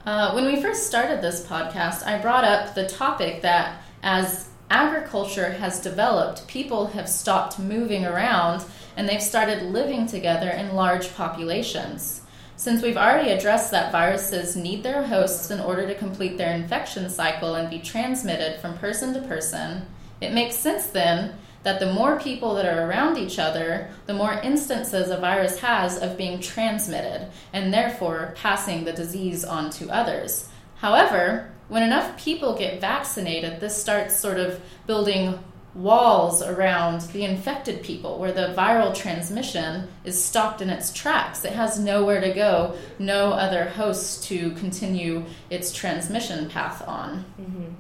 Uh, 0.07 0.31
when 0.35 0.45
we 0.45 0.63
first 0.63 0.87
started 0.87 1.21
this 1.21 1.45
podcast, 1.45 2.07
I 2.07 2.19
brought 2.23 2.45
up 2.45 2.77
the 2.77 2.89
topic 2.89 3.43
that 3.43 3.83
as 4.05 4.51
agriculture 4.71 5.51
has 5.51 5.81
developed, 5.81 6.47
people 6.47 6.87
have 6.87 7.09
stopped 7.09 7.59
moving 7.59 8.05
around 8.05 8.65
and 8.97 9.09
they've 9.09 9.21
started 9.21 9.65
living 9.65 10.07
together 10.07 10.51
in 10.51 10.77
large 10.77 11.13
populations. 11.17 12.22
Since 12.63 12.81
we've 12.81 12.97
already 12.97 13.33
addressed 13.33 13.73
that 13.73 13.91
viruses 13.91 14.55
need 14.55 14.85
their 14.85 15.03
hosts 15.03 15.51
in 15.51 15.59
order 15.59 15.85
to 15.89 15.97
complete 15.97 16.39
their 16.39 16.55
infection 16.55 17.11
cycle 17.11 17.57
and 17.57 17.69
be 17.69 17.81
transmitted 17.81 18.61
from 18.61 18.79
person 18.79 19.13
to 19.15 19.21
person, 19.23 19.85
it 20.21 20.33
makes 20.33 20.55
sense 20.55 20.87
then 20.87 21.35
that 21.65 21.81
the 21.81 21.93
more 21.93 22.21
people 22.21 22.55
that 22.55 22.65
are 22.65 22.89
around 22.89 23.19
each 23.19 23.41
other, 23.41 23.91
the 24.07 24.15
more 24.15 24.35
instances 24.45 25.11
a 25.11 25.17
virus 25.17 25.59
has 25.59 25.99
of 25.99 26.17
being 26.17 26.39
transmitted 26.39 27.27
and 27.53 27.75
therefore 27.75 28.33
passing 28.37 28.85
the 28.85 28.93
disease 28.93 29.45
on 29.45 29.69
to 29.71 29.91
others. 29.91 30.49
However, 30.77 31.51
when 31.67 31.83
enough 31.83 32.17
people 32.17 32.57
get 32.57 32.81
vaccinated, 32.81 33.59
this 33.59 33.77
starts 33.77 34.17
sort 34.17 34.39
of 34.39 34.61
building 34.87 35.37
walls 35.75 36.43
around 36.43 37.01
the 37.13 37.25
infected 37.25 37.83
people 37.83 38.19
where 38.19 38.33
the 38.33 38.55
viral 38.57 38.95
transmission 38.95 39.89
is 40.05 40.23
stopped 40.23 40.61
in 40.61 40.69
its 40.69 40.93
tracks. 40.93 41.45
It 41.45 41.53
has 41.53 41.79
nowhere 41.79 42.21
to 42.21 42.33
go, 42.33 42.77
no 42.99 43.33
other 43.33 43.65
host 43.65 44.25
to 44.25 44.51
continue 44.53 45.25
its 45.51 45.73
transmission 45.73 46.49
path 46.49 46.87
on. 46.87 47.25
Mm-hmm 47.41 47.73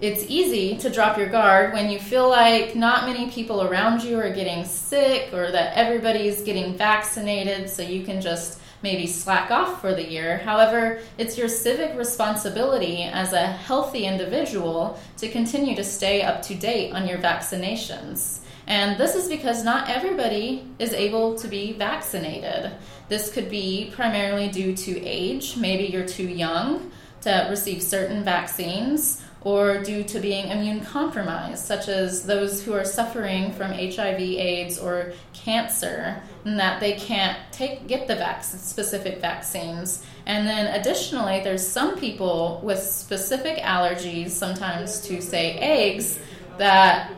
it's 0.00 0.24
easy 0.28 0.76
to 0.76 0.90
drop 0.90 1.16
your 1.16 1.28
guard 1.28 1.72
when 1.72 1.90
you 1.90 1.98
feel 1.98 2.28
like 2.28 2.76
not 2.76 3.06
many 3.06 3.30
people 3.30 3.62
around 3.62 4.02
you 4.02 4.18
are 4.18 4.30
getting 4.30 4.64
sick 4.64 5.32
or 5.32 5.50
that 5.50 5.76
everybody's 5.76 6.42
getting 6.42 6.76
vaccinated, 6.76 7.70
so 7.70 7.82
you 7.82 8.04
can 8.04 8.20
just 8.20 8.60
maybe 8.86 9.08
slack 9.08 9.50
off 9.50 9.80
for 9.80 9.92
the 9.94 10.08
year. 10.08 10.38
However, 10.38 11.00
it's 11.18 11.36
your 11.36 11.48
civic 11.48 11.98
responsibility 11.98 13.02
as 13.02 13.32
a 13.32 13.44
healthy 13.44 14.04
individual 14.04 14.96
to 15.16 15.28
continue 15.28 15.74
to 15.74 15.82
stay 15.82 16.22
up 16.22 16.40
to 16.42 16.54
date 16.54 16.92
on 16.92 17.08
your 17.08 17.18
vaccinations. 17.18 18.42
And 18.68 18.96
this 18.96 19.16
is 19.16 19.28
because 19.28 19.64
not 19.64 19.90
everybody 19.90 20.68
is 20.78 20.92
able 20.92 21.36
to 21.38 21.48
be 21.48 21.72
vaccinated. 21.72 22.76
This 23.08 23.32
could 23.32 23.50
be 23.50 23.90
primarily 23.92 24.48
due 24.50 24.76
to 24.76 25.04
age. 25.04 25.56
Maybe 25.56 25.86
you're 25.86 26.06
too 26.06 26.28
young 26.28 26.92
to 27.22 27.48
receive 27.50 27.82
certain 27.82 28.22
vaccines 28.22 29.20
or 29.46 29.80
due 29.80 30.02
to 30.02 30.18
being 30.18 30.48
immune 30.48 30.80
compromised, 30.80 31.64
such 31.64 31.86
as 31.86 32.26
those 32.26 32.64
who 32.64 32.72
are 32.72 32.84
suffering 32.84 33.52
from 33.52 33.70
HIV, 33.70 34.18
AIDS, 34.18 34.76
or 34.76 35.12
cancer, 35.34 36.20
and 36.44 36.58
that 36.58 36.80
they 36.80 36.94
can't 36.94 37.38
take 37.52 37.86
get 37.86 38.08
the 38.08 38.16
vac- 38.16 38.42
specific 38.42 39.20
vaccines. 39.20 40.04
And 40.26 40.48
then 40.48 40.74
additionally, 40.74 41.42
there's 41.44 41.64
some 41.64 41.96
people 41.96 42.60
with 42.64 42.80
specific 42.80 43.58
allergies, 43.58 44.30
sometimes 44.30 45.00
to 45.02 45.22
say 45.22 45.52
eggs, 45.58 46.18
that 46.58 47.12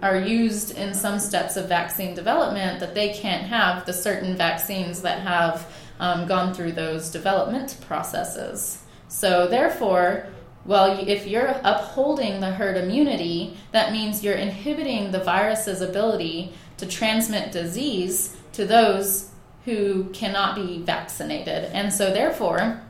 are 0.00 0.18
used 0.18 0.78
in 0.78 0.94
some 0.94 1.18
steps 1.18 1.58
of 1.58 1.68
vaccine 1.68 2.14
development 2.14 2.80
that 2.80 2.94
they 2.94 3.12
can't 3.12 3.42
have 3.42 3.84
the 3.84 3.92
certain 3.92 4.34
vaccines 4.38 5.02
that 5.02 5.20
have 5.20 5.70
um, 6.00 6.26
gone 6.26 6.54
through 6.54 6.72
those 6.72 7.10
development 7.10 7.76
processes. 7.86 8.82
So, 9.08 9.46
therefore, 9.46 10.26
well, 10.64 10.98
if 11.06 11.26
you're 11.26 11.60
upholding 11.62 12.40
the 12.40 12.52
herd 12.52 12.76
immunity, 12.76 13.56
that 13.72 13.92
means 13.92 14.24
you're 14.24 14.34
inhibiting 14.34 15.10
the 15.10 15.20
virus's 15.20 15.80
ability 15.80 16.52
to 16.78 16.86
transmit 16.86 17.52
disease 17.52 18.36
to 18.52 18.64
those 18.64 19.30
who 19.64 20.04
cannot 20.12 20.54
be 20.54 20.78
vaccinated. 20.82 21.64
And 21.72 21.92
so, 21.92 22.12
therefore, 22.12 22.82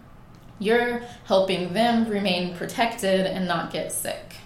you're 0.59 1.03
helping 1.25 1.73
them 1.73 2.09
remain 2.09 2.57
protected 2.57 3.27
and 3.27 3.47
not 3.47 3.73
get 3.73 3.93
sick. 3.93 4.37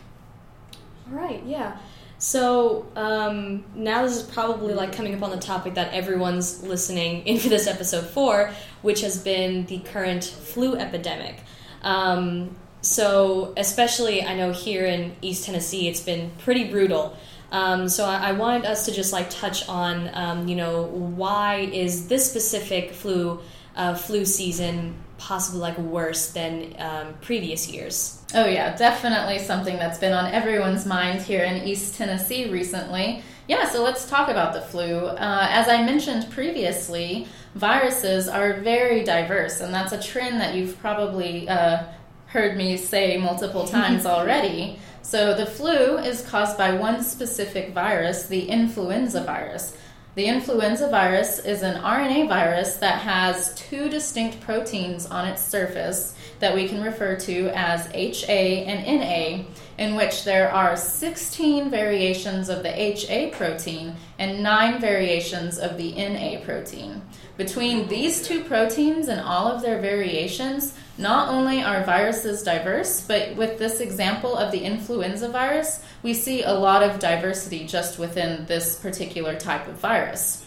All 1.08 1.18
right, 1.18 1.42
yeah. 1.44 1.78
So 2.18 2.86
um, 2.96 3.64
now 3.74 4.02
this 4.02 4.16
is 4.16 4.24
probably 4.24 4.74
like 4.74 4.92
coming 4.92 5.14
up 5.14 5.22
on 5.22 5.30
the 5.30 5.38
topic 5.38 5.74
that 5.74 5.94
everyone's 5.94 6.62
listening 6.64 7.26
into 7.26 7.48
this 7.48 7.66
episode 7.66 8.06
for, 8.06 8.52
which 8.82 9.02
has 9.02 9.22
been 9.22 9.66
the 9.66 9.78
current 9.78 10.24
flu 10.24 10.74
epidemic. 10.74 11.36
Um, 11.82 12.56
so, 12.80 13.52
especially, 13.56 14.22
I 14.22 14.36
know 14.36 14.52
here 14.52 14.86
in 14.86 15.16
East 15.20 15.44
Tennessee, 15.44 15.88
it's 15.88 16.00
been 16.00 16.30
pretty 16.38 16.70
brutal. 16.70 17.16
Um, 17.50 17.88
so 17.88 18.04
I, 18.04 18.28
I, 18.28 18.32
wanted 18.32 18.66
us 18.66 18.84
to 18.84 18.92
just 18.92 19.12
like 19.12 19.30
touch 19.30 19.66
on, 19.68 20.10
um, 20.12 20.48
you 20.48 20.54
know, 20.54 20.82
why 20.84 21.60
is 21.72 22.06
this 22.08 22.28
specific 22.28 22.92
flu 22.92 23.40
uh, 23.74 23.94
flu 23.94 24.24
season 24.26 24.94
possibly 25.16 25.60
like 25.60 25.78
worse 25.78 26.30
than 26.32 26.74
um, 26.78 27.14
previous 27.22 27.70
years? 27.70 28.22
Oh 28.34 28.44
yeah, 28.44 28.76
definitely 28.76 29.38
something 29.38 29.76
that's 29.76 29.98
been 29.98 30.12
on 30.12 30.30
everyone's 30.30 30.84
mind 30.84 31.22
here 31.22 31.42
in 31.42 31.66
East 31.66 31.94
Tennessee 31.94 32.50
recently. 32.50 33.22
Yeah, 33.46 33.66
so 33.66 33.82
let's 33.82 34.08
talk 34.10 34.28
about 34.28 34.52
the 34.52 34.60
flu. 34.60 35.06
Uh, 35.06 35.46
as 35.50 35.68
I 35.68 35.82
mentioned 35.82 36.30
previously, 36.30 37.26
viruses 37.54 38.28
are 38.28 38.60
very 38.60 39.02
diverse, 39.02 39.60
and 39.60 39.72
that's 39.72 39.92
a 39.92 40.02
trend 40.02 40.38
that 40.42 40.54
you've 40.54 40.78
probably 40.80 41.48
uh, 41.48 41.84
heard 42.28 42.56
me 42.56 42.76
say 42.76 43.16
multiple 43.16 43.66
times 43.78 44.06
already. 44.06 44.78
So, 45.02 45.34
the 45.34 45.46
flu 45.46 45.96
is 45.98 46.22
caused 46.22 46.58
by 46.58 46.72
one 46.74 47.02
specific 47.02 47.72
virus, 47.72 48.26
the 48.26 48.48
influenza 48.48 49.24
virus. 49.24 49.76
The 50.18 50.26
influenza 50.26 50.90
virus 50.90 51.38
is 51.38 51.62
an 51.62 51.80
RNA 51.80 52.28
virus 52.28 52.74
that 52.78 53.02
has 53.02 53.54
two 53.54 53.88
distinct 53.88 54.40
proteins 54.40 55.06
on 55.06 55.28
its 55.28 55.40
surface 55.40 56.16
that 56.40 56.54
we 56.54 56.68
can 56.68 56.82
refer 56.82 57.14
to 57.20 57.50
as 57.54 57.88
HA 57.94 58.64
and 58.64 58.84
NA, 58.84 59.44
in 59.78 59.94
which 59.94 60.24
there 60.24 60.50
are 60.50 60.76
16 60.76 61.70
variations 61.70 62.48
of 62.48 62.64
the 62.64 62.82
HA 62.82 63.30
protein 63.30 63.94
and 64.18 64.42
9 64.42 64.80
variations 64.80 65.56
of 65.56 65.76
the 65.76 65.92
NA 65.92 66.44
protein. 66.44 67.00
Between 67.38 67.86
these 67.86 68.26
two 68.26 68.42
proteins 68.42 69.06
and 69.06 69.20
all 69.20 69.46
of 69.46 69.62
their 69.62 69.80
variations, 69.80 70.74
not 70.98 71.28
only 71.28 71.62
are 71.62 71.84
viruses 71.84 72.42
diverse, 72.42 73.00
but 73.00 73.36
with 73.36 73.60
this 73.60 73.78
example 73.78 74.36
of 74.36 74.50
the 74.50 74.58
influenza 74.58 75.28
virus, 75.28 75.80
we 76.02 76.14
see 76.14 76.42
a 76.42 76.52
lot 76.52 76.82
of 76.82 76.98
diversity 76.98 77.64
just 77.64 77.96
within 77.96 78.44
this 78.46 78.74
particular 78.74 79.36
type 79.36 79.68
of 79.68 79.76
virus. 79.76 80.46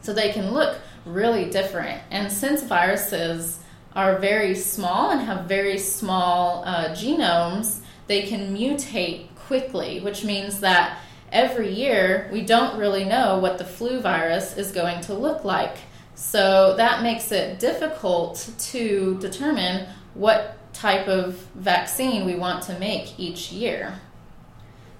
So 0.00 0.14
they 0.14 0.32
can 0.32 0.54
look 0.54 0.78
really 1.04 1.50
different. 1.50 2.00
And 2.10 2.32
since 2.32 2.62
viruses 2.62 3.58
are 3.94 4.18
very 4.18 4.54
small 4.54 5.10
and 5.10 5.20
have 5.20 5.44
very 5.44 5.76
small 5.76 6.64
uh, 6.64 6.94
genomes, 6.94 7.80
they 8.06 8.22
can 8.22 8.56
mutate 8.56 9.28
quickly, 9.34 10.00
which 10.00 10.24
means 10.24 10.60
that 10.60 11.00
every 11.30 11.70
year 11.70 12.30
we 12.32 12.40
don't 12.40 12.78
really 12.78 13.04
know 13.04 13.38
what 13.38 13.58
the 13.58 13.64
flu 13.64 14.00
virus 14.00 14.56
is 14.56 14.72
going 14.72 15.02
to 15.02 15.12
look 15.12 15.44
like. 15.44 15.76
So 16.14 16.74
that 16.76 17.02
makes 17.02 17.32
it 17.32 17.58
difficult 17.58 18.50
to 18.58 19.18
determine 19.20 19.88
what 20.14 20.58
type 20.72 21.08
of 21.08 21.34
vaccine 21.54 22.24
we 22.24 22.34
want 22.34 22.62
to 22.64 22.78
make 22.78 23.18
each 23.18 23.52
year. 23.52 23.98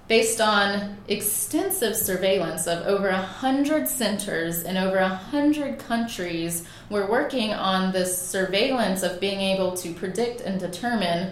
Based 0.07 0.39
on 0.39 0.97
extensive 1.07 1.95
surveillance 1.95 2.67
of 2.67 2.85
over 2.85 3.09
100 3.09 3.87
centers 3.87 4.61
in 4.61 4.77
over 4.77 4.99
100 4.99 5.79
countries, 5.79 6.67
we're 6.91 7.09
working 7.09 7.53
on 7.53 7.91
this 7.91 8.15
surveillance 8.15 9.01
of 9.01 9.19
being 9.19 9.41
able 9.41 9.75
to 9.77 9.93
predict 9.93 10.41
and 10.41 10.59
determine 10.59 11.31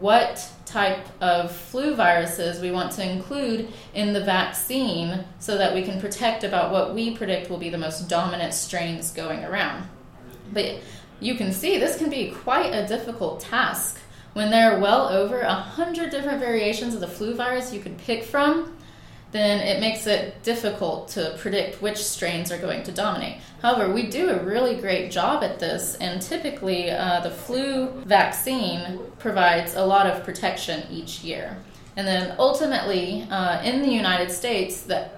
what 0.00 0.48
type 0.64 1.06
of 1.20 1.54
flu 1.54 1.94
viruses 1.94 2.60
we 2.60 2.70
want 2.70 2.92
to 2.92 3.08
include 3.08 3.72
in 3.94 4.12
the 4.12 4.20
vaccine 4.20 5.24
so 5.38 5.58
that 5.58 5.74
we 5.74 5.82
can 5.82 6.00
protect 6.00 6.44
about 6.44 6.72
what 6.72 6.94
we 6.94 7.16
predict 7.16 7.50
will 7.50 7.58
be 7.58 7.70
the 7.70 7.78
most 7.78 8.08
dominant 8.08 8.54
strains 8.54 9.12
going 9.12 9.44
around. 9.44 9.86
But 10.52 10.80
you 11.20 11.34
can 11.34 11.52
see 11.52 11.78
this 11.78 11.98
can 11.98 12.10
be 12.10 12.30
quite 12.30 12.74
a 12.74 12.86
difficult 12.86 13.40
task 13.40 14.00
when 14.32 14.50
there 14.50 14.72
are 14.72 14.80
well 14.80 15.08
over 15.08 15.40
a 15.40 15.54
hundred 15.54 16.10
different 16.10 16.40
variations 16.40 16.94
of 16.94 17.00
the 17.00 17.08
flu 17.08 17.34
virus 17.34 17.72
you 17.72 17.80
could 17.80 17.98
pick 17.98 18.24
from 18.24 18.76
then 19.32 19.60
it 19.60 19.80
makes 19.80 20.06
it 20.06 20.42
difficult 20.42 21.08
to 21.08 21.34
predict 21.38 21.80
which 21.80 21.96
strains 21.96 22.52
are 22.52 22.58
going 22.58 22.82
to 22.84 22.92
dominate. 22.92 23.38
However, 23.62 23.92
we 23.92 24.08
do 24.08 24.28
a 24.28 24.42
really 24.42 24.76
great 24.76 25.10
job 25.10 25.42
at 25.42 25.58
this, 25.58 25.96
and 25.96 26.20
typically 26.20 26.90
uh, 26.90 27.20
the 27.20 27.30
flu 27.30 27.88
vaccine 28.04 29.00
provides 29.18 29.74
a 29.74 29.84
lot 29.84 30.06
of 30.06 30.22
protection 30.22 30.84
each 30.90 31.24
year. 31.24 31.56
And 31.96 32.06
then 32.06 32.36
ultimately, 32.38 33.26
uh, 33.30 33.62
in 33.62 33.82
the 33.82 33.90
United 33.90 34.30
States, 34.30 34.82
the 34.82 35.08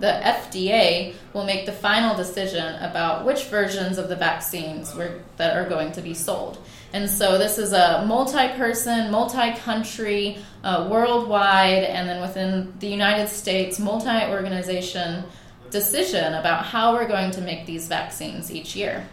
the 0.00 0.20
FDA 0.22 1.14
will 1.32 1.44
make 1.44 1.66
the 1.66 1.72
final 1.72 2.16
decision 2.16 2.76
about 2.76 3.24
which 3.24 3.46
versions 3.46 3.98
of 3.98 4.08
the 4.08 4.14
vaccines 4.14 4.94
that 5.36 5.56
are 5.56 5.68
going 5.68 5.90
to 5.92 6.00
be 6.00 6.14
sold. 6.14 6.58
And 6.92 7.08
so 7.08 7.36
this 7.36 7.58
is 7.58 7.72
a 7.72 8.04
multi 8.06 8.48
person, 8.56 9.10
multi 9.10 9.52
country, 9.56 10.38
uh, 10.64 10.88
worldwide, 10.90 11.84
and 11.84 12.08
then 12.08 12.20
within 12.20 12.72
the 12.78 12.88
United 12.88 13.28
States, 13.28 13.78
multi 13.78 14.24
organization 14.30 15.24
decision 15.70 16.34
about 16.34 16.64
how 16.64 16.94
we're 16.94 17.08
going 17.08 17.30
to 17.32 17.42
make 17.42 17.66
these 17.66 17.88
vaccines 17.88 18.50
each 18.50 18.74
year. 18.74 19.06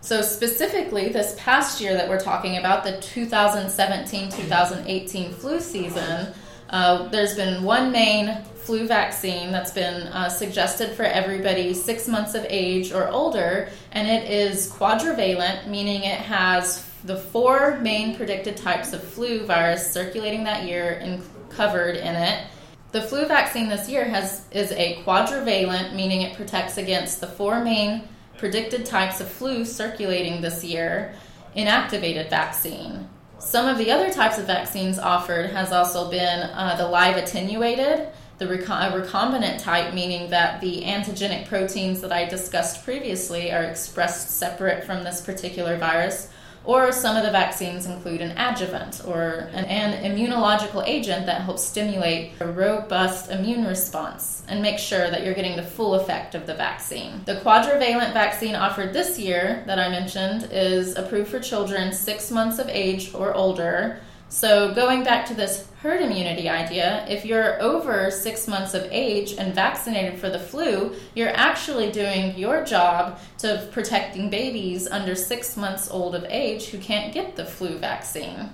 So, 0.00 0.22
specifically, 0.22 1.08
this 1.08 1.34
past 1.38 1.80
year 1.80 1.94
that 1.94 2.08
we're 2.08 2.20
talking 2.20 2.56
about, 2.56 2.84
the 2.84 3.00
2017 3.00 4.30
2018 4.30 5.32
flu 5.32 5.58
season, 5.60 6.32
uh, 6.70 7.08
there's 7.08 7.34
been 7.34 7.62
one 7.62 7.90
main 7.90 8.42
flu 8.68 8.86
vaccine 8.86 9.50
that's 9.50 9.70
been 9.70 10.02
uh, 10.08 10.28
suggested 10.28 10.90
for 10.90 11.04
everybody 11.04 11.72
six 11.72 12.06
months 12.06 12.34
of 12.34 12.44
age 12.48 12.92
or 12.92 13.08
older, 13.08 13.70
and 13.92 14.06
it 14.06 14.30
is 14.30 14.70
quadrivalent, 14.70 15.66
meaning 15.66 16.02
it 16.02 16.18
has 16.18 16.84
the 17.04 17.16
four 17.16 17.78
main 17.80 18.16
predicted 18.16 18.56
types 18.56 18.92
of 18.92 19.02
flu 19.02 19.46
virus 19.46 19.90
circulating 19.90 20.44
that 20.44 20.64
year 20.64 20.98
and 21.02 21.22
covered 21.48 21.96
in 21.96 22.14
it. 22.14 22.46
The 22.92 23.02
flu 23.02 23.26
vaccine 23.26 23.68
this 23.68 23.88
year 23.88 24.04
has 24.04 24.46
is 24.50 24.72
a 24.72 25.02
quadrivalent, 25.04 25.94
meaning 25.94 26.22
it 26.22 26.36
protects 26.36 26.76
against 26.76 27.20
the 27.20 27.26
four 27.26 27.62
main 27.62 28.02
predicted 28.36 28.84
types 28.86 29.20
of 29.20 29.28
flu 29.28 29.64
circulating 29.64 30.40
this 30.40 30.64
year, 30.64 31.14
inactivated 31.56 32.30
vaccine. 32.30 33.08
Some 33.38 33.68
of 33.68 33.78
the 33.78 33.90
other 33.92 34.12
types 34.12 34.38
of 34.38 34.46
vaccines 34.46 34.98
offered 34.98 35.50
has 35.50 35.72
also 35.72 36.10
been 36.10 36.40
uh, 36.50 36.76
the 36.76 36.86
live 36.86 37.16
attenuated, 37.16 38.08
the 38.38 38.46
recombinant 38.46 39.62
type, 39.62 39.94
meaning 39.94 40.30
that 40.30 40.60
the 40.60 40.82
antigenic 40.82 41.46
proteins 41.46 42.00
that 42.00 42.12
I 42.12 42.24
discussed 42.24 42.84
previously 42.84 43.52
are 43.52 43.62
expressed 43.62 44.38
separate 44.38 44.84
from 44.84 45.04
this 45.04 45.20
particular 45.20 45.76
virus, 45.76 46.28
or 46.64 46.92
some 46.92 47.16
of 47.16 47.24
the 47.24 47.30
vaccines 47.30 47.86
include 47.86 48.20
an 48.20 48.36
adjuvant 48.36 49.02
or 49.06 49.48
an, 49.52 49.64
an, 49.64 50.04
immunological 50.04 50.86
agent 50.86 51.26
that 51.26 51.42
helps 51.42 51.62
stimulate 51.62 52.32
a 52.40 52.46
robust 52.46 53.30
immune 53.30 53.64
response 53.64 54.42
and 54.48 54.60
make 54.60 54.78
sure 54.78 55.10
that 55.10 55.24
you're 55.24 55.34
getting 55.34 55.56
the 55.56 55.62
full 55.62 55.94
effect 55.94 56.34
of 56.34 56.46
the 56.46 56.54
vaccine. 56.54 57.22
The 57.24 57.36
quadrivalent 57.36 58.12
vaccine 58.12 58.54
offered 58.54 58.92
this 58.92 59.18
year 59.18 59.62
that 59.66 59.78
I 59.78 59.88
mentioned 59.88 60.48
is 60.52 60.96
approved 60.96 61.30
for 61.30 61.40
children 61.40 61.92
six 61.92 62.30
months 62.30 62.58
of 62.58 62.68
age 62.68 63.14
or 63.14 63.34
older 63.34 64.00
so, 64.30 64.74
going 64.74 65.04
back 65.04 65.24
to 65.26 65.34
this 65.34 65.66
herd 65.80 66.02
immunity 66.02 66.50
idea, 66.50 67.06
if 67.08 67.24
you're 67.24 67.60
over 67.62 68.10
six 68.10 68.46
months 68.46 68.74
of 68.74 68.86
age 68.90 69.32
and 69.32 69.54
vaccinated 69.54 70.20
for 70.20 70.28
the 70.28 70.38
flu, 70.38 70.94
you're 71.14 71.34
actually 71.34 71.90
doing 71.90 72.36
your 72.36 72.62
job 72.62 73.18
to 73.38 73.66
protecting 73.72 74.28
babies 74.28 74.86
under 74.86 75.14
six 75.14 75.56
months 75.56 75.90
old 75.90 76.14
of 76.14 76.26
age 76.28 76.66
who 76.66 76.78
can't 76.78 77.14
get 77.14 77.36
the 77.36 77.44
flu 77.46 77.78
vaccine. 77.78 78.50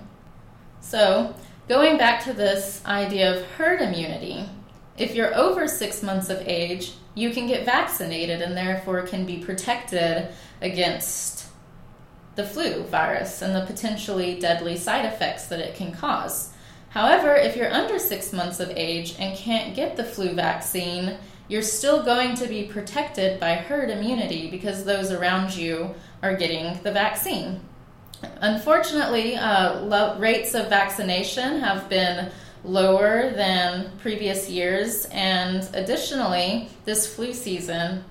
So, 0.79 1.35
going 1.67 1.97
back 1.97 2.23
to 2.23 2.31
this 2.31 2.81
idea 2.85 3.35
of 3.35 3.45
herd 3.51 3.81
immunity, 3.81 4.45
if 4.97 5.13
you're 5.13 5.35
over 5.35 5.67
six 5.67 6.01
months 6.01 6.29
of 6.29 6.41
age, 6.47 6.93
you 7.15 7.31
can 7.31 7.47
get 7.47 7.65
vaccinated 7.65 8.41
and 8.41 8.55
therefore 8.55 9.01
can 9.01 9.25
be 9.25 9.39
protected 9.39 10.29
against 10.61 11.44
the 12.35 12.45
flu 12.45 12.83
virus 12.83 13.41
and 13.41 13.55
the 13.55 13.65
potentially 13.65 14.39
deadly 14.39 14.75
side 14.77 15.05
effects 15.05 15.47
that 15.47 15.59
it 15.59 15.75
can 15.75 15.91
cause. 15.91 16.51
However, 16.89 17.35
if 17.35 17.55
you're 17.55 17.71
under 17.71 17.99
six 17.99 18.31
months 18.31 18.59
of 18.59 18.69
age 18.69 19.15
and 19.19 19.37
can't 19.37 19.75
get 19.75 19.97
the 19.97 20.03
flu 20.03 20.33
vaccine, 20.33 21.17
you're 21.47 21.61
still 21.61 22.03
going 22.03 22.35
to 22.35 22.47
be 22.47 22.63
protected 22.63 23.39
by 23.39 23.55
herd 23.55 23.89
immunity 23.89 24.49
because 24.49 24.83
those 24.83 25.11
around 25.11 25.55
you 25.55 25.93
are 26.23 26.35
getting 26.35 26.81
the 26.83 26.91
vaccine. 26.91 27.59
Unfortunately, 28.41 29.35
uh, 29.35 29.81
lo- 29.81 30.17
rates 30.19 30.55
of 30.55 30.69
vaccination 30.69 31.59
have 31.59 31.89
been 31.89 32.31
lower 32.63 33.29
than 33.31 33.91
previous 33.99 34.49
years, 34.49 35.05
and 35.11 35.69
additionally, 35.73 36.69
this 36.85 37.13
flu 37.13 37.33
season 37.33 38.03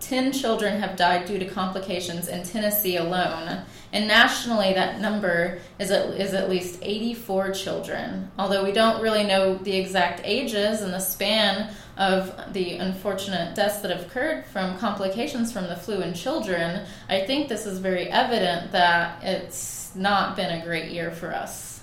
10 0.00 0.32
children 0.32 0.80
have 0.80 0.96
died 0.96 1.26
due 1.26 1.38
to 1.38 1.46
complications 1.46 2.28
in 2.28 2.42
Tennessee 2.42 2.96
alone. 2.96 3.62
And 3.92 4.06
nationally, 4.06 4.74
that 4.74 5.00
number 5.00 5.58
is 5.78 5.90
at, 5.90 6.20
is 6.20 6.34
at 6.34 6.50
least 6.50 6.78
84 6.82 7.52
children. 7.52 8.30
Although 8.38 8.64
we 8.64 8.72
don't 8.72 9.02
really 9.02 9.24
know 9.24 9.54
the 9.56 9.76
exact 9.76 10.20
ages 10.24 10.82
and 10.82 10.92
the 10.92 11.00
span 11.00 11.72
of 11.96 12.52
the 12.52 12.74
unfortunate 12.74 13.54
deaths 13.54 13.78
that 13.78 13.90
have 13.90 14.06
occurred 14.06 14.44
from 14.46 14.76
complications 14.78 15.52
from 15.52 15.66
the 15.68 15.76
flu 15.76 16.02
in 16.02 16.12
children, 16.12 16.84
I 17.08 17.22
think 17.22 17.48
this 17.48 17.64
is 17.64 17.78
very 17.78 18.08
evident 18.08 18.72
that 18.72 19.22
it's 19.22 19.94
not 19.94 20.36
been 20.36 20.60
a 20.60 20.64
great 20.64 20.90
year 20.90 21.10
for 21.10 21.34
us. 21.34 21.80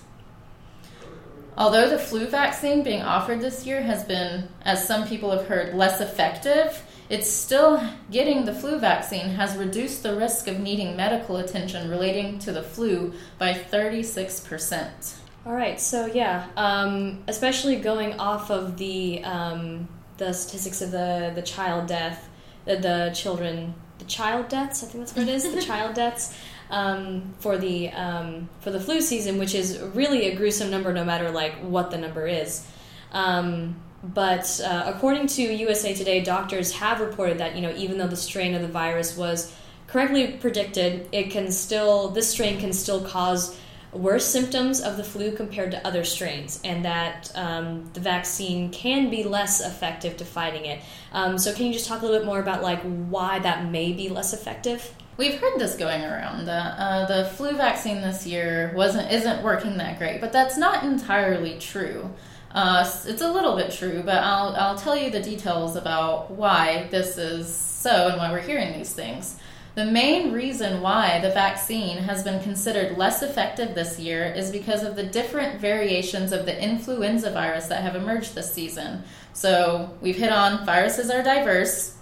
Although 1.58 1.90
the 1.90 2.00
flu 2.00 2.28
vaccine 2.28 2.84
being 2.84 3.04
offered 3.04 3.40
this 3.42 3.66
year 3.66 3.82
has 3.82 4.04
been, 4.04 4.50
as 4.64 4.88
some 4.88 5.08
people 5.08 5.32
have 5.32 5.48
heard, 5.48 5.76
less 5.76 6.02
effective, 6.02 6.84
it's 7.14 7.30
still 7.30 7.80
getting 8.10 8.44
the 8.44 8.54
flu 8.56 8.80
vaccine 8.80 9.30
has 9.30 9.56
reduced 9.56 10.02
the 10.02 10.16
risk 10.16 10.48
of 10.48 10.60
needing 10.60 10.96
medical 10.96 11.38
attention 11.38 11.88
relating 11.88 12.40
to 12.40 12.52
the 12.52 12.64
flu 12.64 13.14
by 13.38 13.54
36%. 13.54 15.20
All 15.46 15.54
right, 15.54 15.80
so 15.80 16.08
yeah, 16.08 16.48
um, 16.58 17.24
especially 17.28 17.76
going 17.76 18.20
off 18.20 18.50
of 18.50 18.78
the 18.78 19.24
um, 19.24 19.88
the 20.18 20.34
statistics 20.34 20.82
of 20.82 20.90
the 20.90 21.34
the 21.36 21.44
child 21.44 21.86
death, 21.86 22.30
the, 22.66 22.78
the 22.78 23.12
children, 23.14 23.76
the 24.00 24.06
child 24.06 24.48
deaths. 24.48 24.84
I 24.84 24.88
think 24.88 25.04
that's 25.04 25.16
what 25.16 25.28
it 25.28 25.36
is. 25.36 25.44
the 25.54 25.62
child 25.72 25.94
deaths 25.94 26.36
um, 26.72 27.36
for 27.40 27.60
the 27.60 27.92
um, 27.92 28.50
for 28.62 28.72
the 28.72 28.80
flu 28.80 29.02
season, 29.02 29.38
which 29.38 29.54
is 29.54 29.80
really 29.94 30.32
a 30.32 30.36
gruesome 30.36 30.72
number, 30.72 30.92
no 30.94 31.06
matter 31.06 31.30
like 31.30 31.54
what 31.58 31.92
the 31.92 31.98
number 32.00 32.26
is. 32.26 32.66
Um, 33.12 33.76
but 34.04 34.60
uh, 34.64 34.84
according 34.86 35.28
to 35.28 35.42
USA 35.42 35.94
Today, 35.94 36.22
doctors 36.22 36.74
have 36.74 37.00
reported 37.00 37.38
that 37.38 37.56
you 37.56 37.62
know 37.62 37.74
even 37.76 37.98
though 37.98 38.08
the 38.08 38.18
strain 38.18 38.54
of 38.54 38.62
the 38.62 38.68
virus 38.68 39.16
was 39.16 39.54
correctly 39.88 40.28
predicted, 40.28 41.08
it 41.12 41.32
can 41.32 41.52
still 41.52 42.10
this 42.10 42.30
strain 42.30 42.60
can 42.60 42.74
still 42.74 43.02
cause 43.02 43.58
worse 43.94 44.26
symptoms 44.26 44.82
of 44.82 44.98
the 44.98 45.04
flu 45.04 45.32
compared 45.32 45.72
to 45.72 45.88
other 45.88 46.04
strains, 46.04 46.60
and 46.64 46.84
that 46.84 47.32
um, 47.36 47.90
the 47.94 48.00
vaccine 48.00 48.72
can 48.72 49.10
be 49.10 49.24
less 49.24 49.62
effective 49.66 50.18
to 50.18 50.26
fighting 50.26 50.66
it. 50.66 50.82
Um, 51.14 51.38
so, 51.38 51.54
can 51.54 51.68
you 51.68 51.74
just 51.74 51.88
talk 51.88 52.02
a 52.02 52.06
little 52.06 52.20
bit 52.20 52.26
more 52.26 52.40
about 52.40 52.62
like 52.62 52.82
why 52.82 53.40
that 53.40 53.70
may 53.70 53.94
be 53.94 54.10
less 54.10 54.34
effective? 54.34 54.94
We've 55.16 55.40
heard 55.40 55.60
this 55.60 55.76
going 55.76 56.04
around. 56.04 56.46
The 56.46 56.52
uh, 56.52 57.06
the 57.06 57.30
flu 57.30 57.56
vaccine 57.56 58.02
this 58.02 58.28
year 58.28 58.74
wasn't 58.76 59.12
isn't 59.12 59.44
working 59.44 59.78
that 59.78 59.98
great, 59.98 60.20
but 60.20 60.34
that's 60.34 60.58
not 60.58 60.84
entirely 60.84 61.58
true. 61.60 62.10
Uh, 62.54 62.88
it's 63.08 63.22
a 63.22 63.32
little 63.32 63.56
bit 63.56 63.72
true, 63.72 64.04
but 64.06 64.18
I'll 64.18 64.56
I'll 64.56 64.78
tell 64.78 64.96
you 64.96 65.10
the 65.10 65.22
details 65.22 65.76
about 65.76 66.30
why 66.32 66.88
this 66.92 67.18
is 67.18 67.54
so 67.54 68.10
and 68.10 68.18
why 68.18 68.32
we're 68.32 68.42
hearing 68.42 68.74
these 68.74 68.94
things. 68.94 69.38
The 69.76 69.86
main 69.86 70.32
reason 70.32 70.82
why 70.82 71.20
the 71.20 71.32
vaccine 71.32 71.98
has 71.98 72.24
been 72.24 72.44
considered 72.44 72.96
less 72.96 73.24
effective 73.24 73.74
this 73.74 74.00
year 74.00 74.26
is 74.26 74.52
because 74.52 74.84
of 74.84 74.96
the 74.96 75.04
different 75.04 75.60
variations 75.60 76.32
of 76.32 76.46
the 76.46 76.64
influenza 76.64 77.32
virus 77.32 77.66
that 77.68 77.82
have 77.82 77.96
emerged 77.96 78.36
this 78.36 78.54
season. 78.54 79.04
So, 79.34 79.90
we've 80.00 80.16
hit 80.16 80.32
on 80.32 80.64
viruses 80.64 81.10
are 81.10 81.24
diverse. 81.24 81.98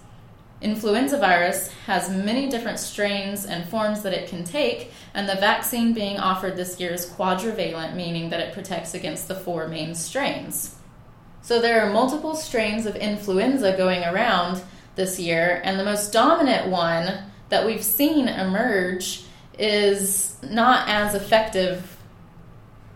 Influenza 0.62 1.18
virus 1.18 1.70
has 1.86 2.08
many 2.08 2.48
different 2.48 2.78
strains 2.78 3.44
and 3.44 3.68
forms 3.68 4.02
that 4.02 4.12
it 4.12 4.28
can 4.28 4.44
take, 4.44 4.92
and 5.12 5.28
the 5.28 5.34
vaccine 5.34 5.92
being 5.92 6.18
offered 6.18 6.56
this 6.56 6.78
year 6.78 6.92
is 6.92 7.10
quadrivalent, 7.10 7.94
meaning 7.94 8.30
that 8.30 8.40
it 8.40 8.54
protects 8.54 8.94
against 8.94 9.28
the 9.28 9.34
four 9.34 9.66
main 9.66 9.94
strains. 9.94 10.76
So, 11.42 11.60
there 11.60 11.84
are 11.84 11.92
multiple 11.92 12.36
strains 12.36 12.86
of 12.86 12.94
influenza 12.94 13.76
going 13.76 14.04
around 14.04 14.62
this 14.94 15.18
year, 15.18 15.60
and 15.64 15.78
the 15.78 15.84
most 15.84 16.12
dominant 16.12 16.68
one 16.68 17.24
that 17.48 17.66
we've 17.66 17.82
seen 17.82 18.28
emerge 18.28 19.24
is 19.58 20.36
not 20.42 20.88
as 20.88 21.14
effective 21.14 21.96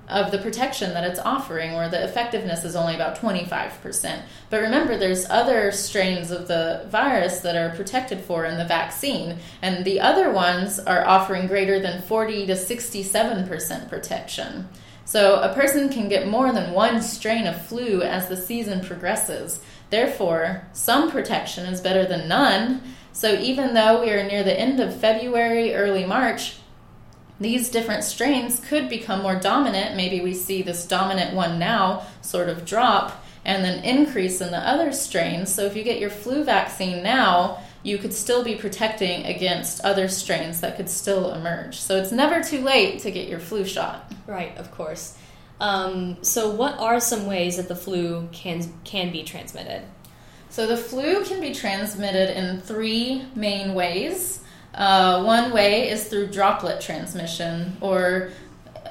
of 0.08 0.30
the 0.30 0.38
protection 0.38 0.94
that 0.94 1.04
it's 1.04 1.18
offering, 1.18 1.74
where 1.74 1.88
the 1.88 2.02
effectiveness 2.02 2.64
is 2.64 2.76
only 2.76 2.94
about 2.94 3.16
25%. 3.16 4.22
But 4.50 4.60
remember, 4.60 4.96
there's 4.96 5.28
other 5.28 5.72
strains 5.72 6.30
of 6.30 6.48
the 6.48 6.86
virus 6.88 7.40
that 7.40 7.56
are 7.56 7.74
protected 7.74 8.20
for 8.20 8.44
in 8.44 8.58
the 8.58 8.64
vaccine, 8.64 9.38
and 9.62 9.84
the 9.84 10.00
other 10.00 10.30
ones 10.30 10.78
are 10.78 11.06
offering 11.06 11.46
greater 11.46 11.80
than 11.80 12.02
40 12.02 12.46
to 12.46 12.52
67% 12.54 13.88
protection. 13.88 14.68
So 15.04 15.40
a 15.40 15.54
person 15.54 15.88
can 15.88 16.08
get 16.08 16.28
more 16.28 16.52
than 16.52 16.72
one 16.72 17.00
strain 17.00 17.46
of 17.46 17.66
flu 17.66 18.02
as 18.02 18.28
the 18.28 18.36
season 18.36 18.84
progresses. 18.84 19.60
Therefore, 19.90 20.66
some 20.72 21.10
protection 21.10 21.66
is 21.66 21.80
better 21.80 22.04
than 22.04 22.28
none, 22.28 22.82
so 23.12 23.32
even 23.32 23.72
though 23.72 24.02
we 24.02 24.10
are 24.10 24.26
near 24.26 24.42
the 24.42 24.58
end 24.58 24.78
of 24.78 25.00
February, 25.00 25.74
early 25.74 26.04
March, 26.04 26.56
these 27.38 27.68
different 27.68 28.04
strains 28.04 28.60
could 28.60 28.88
become 28.88 29.22
more 29.22 29.36
dominant. 29.36 29.96
Maybe 29.96 30.20
we 30.20 30.34
see 30.34 30.62
this 30.62 30.86
dominant 30.86 31.34
one 31.34 31.58
now 31.58 32.06
sort 32.22 32.48
of 32.48 32.64
drop 32.64 33.24
and 33.44 33.64
then 33.64 33.84
increase 33.84 34.40
in 34.40 34.50
the 34.50 34.58
other 34.58 34.92
strains. 34.92 35.54
So 35.54 35.64
if 35.64 35.76
you 35.76 35.84
get 35.84 36.00
your 36.00 36.10
flu 36.10 36.44
vaccine 36.44 37.02
now, 37.02 37.62
you 37.82 37.98
could 37.98 38.12
still 38.12 38.42
be 38.42 38.56
protecting 38.56 39.24
against 39.24 39.80
other 39.82 40.08
strains 40.08 40.60
that 40.60 40.76
could 40.76 40.88
still 40.88 41.32
emerge. 41.32 41.78
So 41.78 41.96
it's 41.96 42.10
never 42.10 42.42
too 42.42 42.60
late 42.60 42.98
to 43.00 43.12
get 43.12 43.28
your 43.28 43.38
flu 43.38 43.64
shot. 43.64 44.12
Right, 44.26 44.56
of 44.58 44.72
course. 44.72 45.16
Um, 45.60 46.18
so 46.22 46.50
what 46.50 46.78
are 46.78 46.98
some 46.98 47.26
ways 47.26 47.56
that 47.56 47.68
the 47.68 47.76
flu 47.76 48.28
can 48.32 48.74
can 48.84 49.12
be 49.12 49.22
transmitted? 49.22 49.82
So 50.50 50.66
the 50.66 50.76
flu 50.76 51.24
can 51.24 51.40
be 51.40 51.54
transmitted 51.54 52.36
in 52.36 52.60
three 52.60 53.24
main 53.34 53.74
ways. 53.74 54.40
Uh, 54.76 55.22
one 55.24 55.52
way 55.52 55.88
is 55.88 56.04
through 56.04 56.26
droplet 56.28 56.80
transmission 56.80 57.76
or 57.80 58.30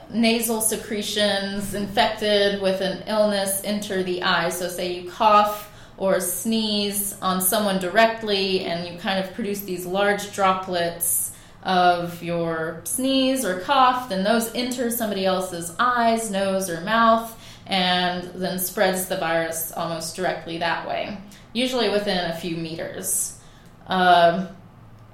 nasal 0.10 0.60
secretions 0.62 1.74
infected 1.74 2.62
with 2.62 2.82
an 2.82 3.04
illness 3.08 3.62
enter 3.63 4.04
the 4.04 4.24
eye. 4.24 4.50
So, 4.50 4.67
say 4.67 4.93
you 4.93 5.10
cough 5.10 5.71
or 5.98 6.19
sneeze 6.19 7.15
on 7.21 7.39
someone 7.39 7.80
directly, 7.80 8.65
and 8.65 8.86
you 8.91 9.00
kind 9.00 9.24
of 9.24 9.34
produce 9.34 9.62
these 9.62 9.86
large 9.86 10.34
droplets 10.34 11.32
of 11.63 12.21
your 12.21 12.82
sneeze 12.84 13.45
or 13.45 13.62
cough, 13.62 14.10
then 14.10 14.24
those 14.24 14.54
enter 14.54 14.91
somebody 14.91 15.26
else's 15.26 15.74
eyes, 15.80 16.30
nose, 16.30 16.69
or 16.69 16.82
mouth, 16.82 17.39
and 17.65 18.24
then 18.36 18.60
spreads 18.60 19.08
the 19.08 19.17
virus 19.17 19.71
almost 19.71 20.15
directly 20.15 20.58
that 20.58 20.88
way 20.88 21.17
usually 21.56 21.89
within 21.89 22.30
a 22.30 22.36
few 22.36 22.58
meters. 22.58 23.39
Um, 23.88 24.50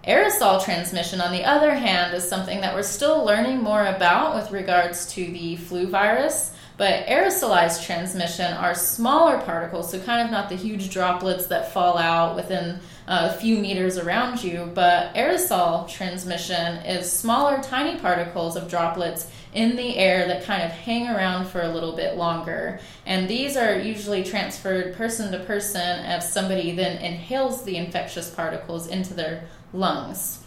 aerosol 0.05 0.63
transmission, 0.63 1.21
on 1.21 1.31
the 1.31 1.43
other 1.43 1.73
hand, 1.75 2.13
is 2.15 2.27
something 2.27 2.61
that 2.61 2.73
we're 2.73 2.83
still 2.83 3.23
learning 3.23 3.61
more 3.61 3.85
about 3.85 4.35
with 4.35 4.51
regards 4.51 5.05
to 5.13 5.25
the 5.31 5.55
flu 5.57 5.87
virus. 5.87 6.51
But 6.77 7.05
aerosolized 7.05 7.85
transmission 7.85 8.51
are 8.53 8.73
smaller 8.73 9.37
particles, 9.41 9.91
so 9.91 9.99
kind 9.99 10.25
of 10.25 10.31
not 10.31 10.49
the 10.49 10.55
huge 10.55 10.89
droplets 10.89 11.45
that 11.47 11.71
fall 11.71 11.97
out 11.97 12.35
within 12.35 12.79
uh, 13.07 13.29
a 13.31 13.39
few 13.39 13.57
meters 13.57 13.99
around 13.99 14.43
you. 14.43 14.71
But 14.73 15.13
aerosol 15.13 15.87
transmission 15.87 16.77
is 16.77 17.11
smaller, 17.11 17.61
tiny 17.61 17.99
particles 17.99 18.55
of 18.55 18.67
droplets 18.67 19.27
in 19.53 19.75
the 19.75 19.97
air 19.97 20.27
that 20.27 20.43
kind 20.43 20.63
of 20.63 20.71
hang 20.71 21.07
around 21.07 21.45
for 21.45 21.61
a 21.61 21.69
little 21.69 21.95
bit 21.95 22.15
longer. 22.15 22.79
And 23.05 23.29
these 23.29 23.57
are 23.57 23.77
usually 23.77 24.23
transferred 24.23 24.95
person 24.95 25.31
to 25.33 25.39
person 25.39 25.81
as 25.81 26.31
somebody 26.31 26.71
then 26.71 26.97
inhales 26.97 27.63
the 27.63 27.77
infectious 27.77 28.29
particles 28.29 28.87
into 28.87 29.13
their 29.13 29.43
lungs. 29.73 30.43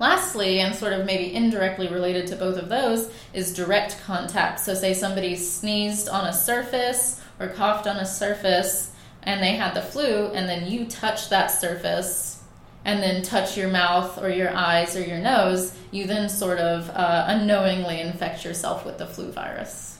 Lastly, 0.00 0.60
and 0.60 0.74
sort 0.74 0.92
of 0.92 1.06
maybe 1.06 1.34
indirectly 1.34 1.88
related 1.88 2.28
to 2.28 2.36
both 2.36 2.56
of 2.56 2.68
those, 2.68 3.10
is 3.32 3.52
direct 3.52 4.00
contact. 4.04 4.60
So, 4.60 4.74
say 4.74 4.94
somebody 4.94 5.34
sneezed 5.34 6.08
on 6.08 6.26
a 6.26 6.32
surface 6.32 7.20
or 7.40 7.48
coughed 7.48 7.86
on 7.86 7.96
a 7.96 8.06
surface 8.06 8.92
and 9.24 9.42
they 9.42 9.56
had 9.56 9.74
the 9.74 9.82
flu, 9.82 10.28
and 10.28 10.48
then 10.48 10.70
you 10.70 10.86
touch 10.86 11.28
that 11.28 11.48
surface 11.48 12.42
and 12.84 13.02
then 13.02 13.22
touch 13.22 13.56
your 13.56 13.68
mouth 13.68 14.16
or 14.22 14.30
your 14.30 14.54
eyes 14.54 14.96
or 14.96 15.02
your 15.02 15.18
nose, 15.18 15.76
you 15.90 16.06
then 16.06 16.28
sort 16.28 16.58
of 16.58 16.88
uh, 16.90 17.24
unknowingly 17.26 18.00
infect 18.00 18.44
yourself 18.44 18.86
with 18.86 18.96
the 18.96 19.06
flu 19.06 19.30
virus. 19.30 19.98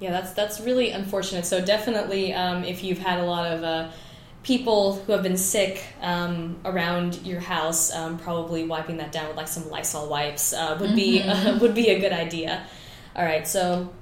Yeah, 0.00 0.10
that's 0.10 0.32
that's 0.32 0.60
really 0.60 0.90
unfortunate. 0.90 1.46
So 1.46 1.64
definitely, 1.64 2.34
um, 2.34 2.64
if 2.64 2.82
you've 2.82 2.98
had 2.98 3.20
a 3.20 3.24
lot 3.24 3.50
of 3.50 3.62
uh, 3.62 3.90
people 4.42 4.96
who 4.96 5.12
have 5.12 5.22
been 5.22 5.36
sick 5.36 5.84
um, 6.00 6.56
around 6.64 7.22
your 7.22 7.40
house, 7.40 7.92
um, 7.92 8.18
probably 8.18 8.64
wiping 8.64 8.96
that 8.96 9.12
down 9.12 9.28
with 9.28 9.36
like 9.36 9.48
some 9.48 9.68
Lysol 9.70 10.08
wipes 10.08 10.52
uh, 10.52 10.76
would 10.80 10.96
be 10.96 11.20
mm-hmm. 11.20 11.56
uh, 11.56 11.58
would 11.60 11.74
be 11.74 11.90
a 11.90 12.00
good 12.00 12.12
idea. 12.12 12.66
All 13.14 13.24
right, 13.24 13.46
so 13.46 13.92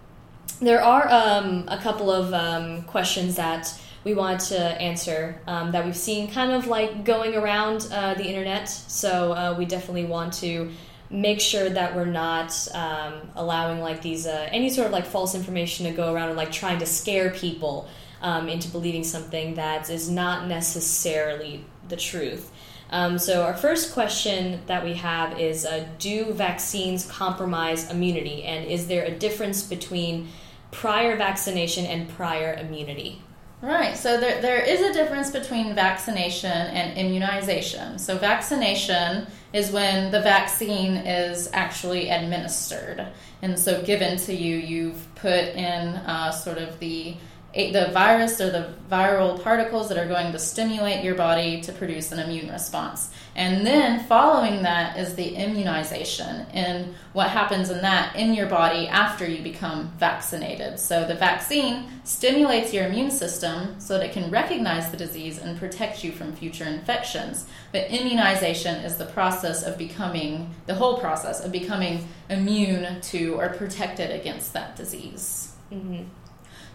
there 0.60 0.82
are 0.82 1.08
um, 1.10 1.64
a 1.68 1.78
couple 1.78 2.10
of 2.10 2.32
um, 2.32 2.82
questions 2.82 3.36
that 3.36 3.78
we 4.04 4.14
wanted 4.14 4.40
to 4.40 4.58
answer 4.58 5.40
um, 5.46 5.72
that 5.72 5.84
we've 5.84 5.96
seen 5.96 6.30
kind 6.30 6.52
of 6.52 6.66
like 6.66 7.04
going 7.04 7.34
around 7.34 7.88
uh, 7.92 8.14
the 8.14 8.24
internet. 8.24 8.68
So 8.68 9.32
uh, 9.32 9.54
we 9.58 9.66
definitely 9.66 10.06
want 10.06 10.32
to 10.34 10.70
make 11.10 11.40
sure 11.40 11.68
that 11.68 11.94
we're 11.94 12.04
not 12.04 12.68
um, 12.72 13.14
allowing 13.34 13.80
like 13.80 14.00
these 14.00 14.26
uh, 14.26 14.48
any 14.52 14.70
sort 14.70 14.86
of 14.86 14.92
like 14.92 15.04
false 15.04 15.34
information 15.34 15.86
to 15.86 15.92
go 15.92 16.14
around 16.14 16.28
and 16.28 16.36
like 16.36 16.52
trying 16.52 16.78
to 16.78 16.86
scare 16.86 17.30
people 17.30 17.88
um, 18.22 18.48
into 18.48 18.68
believing 18.68 19.04
something 19.04 19.54
that 19.54 19.90
is 19.90 20.10
not 20.10 20.46
necessarily 20.46 21.64
the 21.88 21.96
truth. 21.96 22.50
Um, 22.90 23.18
so 23.18 23.42
our 23.42 23.54
first 23.54 23.92
question 23.92 24.60
that 24.66 24.84
we 24.84 24.94
have 24.94 25.38
is: 25.38 25.64
uh, 25.64 25.86
Do 25.98 26.32
vaccines 26.32 27.06
compromise 27.06 27.90
immunity, 27.90 28.42
and 28.44 28.66
is 28.66 28.88
there 28.88 29.04
a 29.04 29.10
difference 29.10 29.62
between 29.62 30.28
prior 30.72 31.16
vaccination 31.16 31.86
and 31.86 32.08
prior 32.08 32.54
immunity? 32.54 33.22
Right. 33.62 33.94
So 33.94 34.18
there, 34.18 34.40
there 34.40 34.62
is 34.62 34.80
a 34.80 34.92
difference 34.92 35.30
between 35.30 35.74
vaccination 35.74 36.50
and 36.50 36.96
immunization. 36.96 37.98
So 37.98 38.16
vaccination 38.16 39.26
is 39.52 39.70
when 39.70 40.10
the 40.10 40.22
vaccine 40.22 40.96
is 40.96 41.50
actually 41.52 42.08
administered, 42.08 43.06
and 43.42 43.58
so 43.58 43.82
given 43.82 44.16
to 44.18 44.34
you, 44.34 44.56
you've 44.56 45.14
put 45.14 45.44
in 45.54 45.88
uh, 46.06 46.30
sort 46.30 46.58
of 46.58 46.78
the 46.78 47.14
the 47.52 47.90
virus 47.92 48.40
or 48.40 48.50
the 48.50 48.72
viral 48.90 49.42
particles 49.42 49.88
that 49.88 49.98
are 49.98 50.06
going 50.06 50.32
to 50.32 50.38
stimulate 50.38 51.04
your 51.04 51.16
body 51.16 51.60
to 51.62 51.72
produce 51.72 52.12
an 52.12 52.20
immune 52.20 52.48
response. 52.48 53.10
And 53.34 53.66
then 53.66 54.04
following 54.04 54.62
that 54.62 54.96
is 54.96 55.14
the 55.14 55.34
immunization 55.34 56.46
and 56.52 56.94
what 57.12 57.30
happens 57.30 57.70
in 57.70 57.80
that 57.82 58.14
in 58.16 58.34
your 58.34 58.46
body 58.46 58.86
after 58.88 59.26
you 59.26 59.42
become 59.42 59.92
vaccinated. 59.98 60.78
So 60.78 61.06
the 61.06 61.14
vaccine 61.14 61.88
stimulates 62.04 62.72
your 62.72 62.86
immune 62.86 63.10
system 63.10 63.80
so 63.80 63.98
that 63.98 64.06
it 64.06 64.12
can 64.12 64.30
recognize 64.30 64.90
the 64.90 64.96
disease 64.96 65.38
and 65.38 65.58
protect 65.58 66.04
you 66.04 66.12
from 66.12 66.32
future 66.32 66.64
infections. 66.64 67.46
But 67.72 67.90
immunization 67.90 68.76
is 68.84 68.96
the 68.96 69.06
process 69.06 69.62
of 69.62 69.78
becoming 69.78 70.50
the 70.66 70.74
whole 70.74 70.98
process 70.98 71.44
of 71.44 71.50
becoming 71.50 72.08
immune 72.28 73.00
to 73.00 73.34
or 73.40 73.48
protected 73.50 74.10
against 74.10 74.52
that 74.52 74.76
disease. 74.76 75.54
Mm-hmm. 75.72 76.04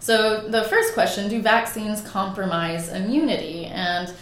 So, 0.06 0.48
the 0.48 0.62
first 0.66 0.94
question 0.94 1.30
do 1.30 1.42
vaccines 1.42 2.00
compromise 2.02 2.90
immunity? 2.90 3.66
And 3.66 4.14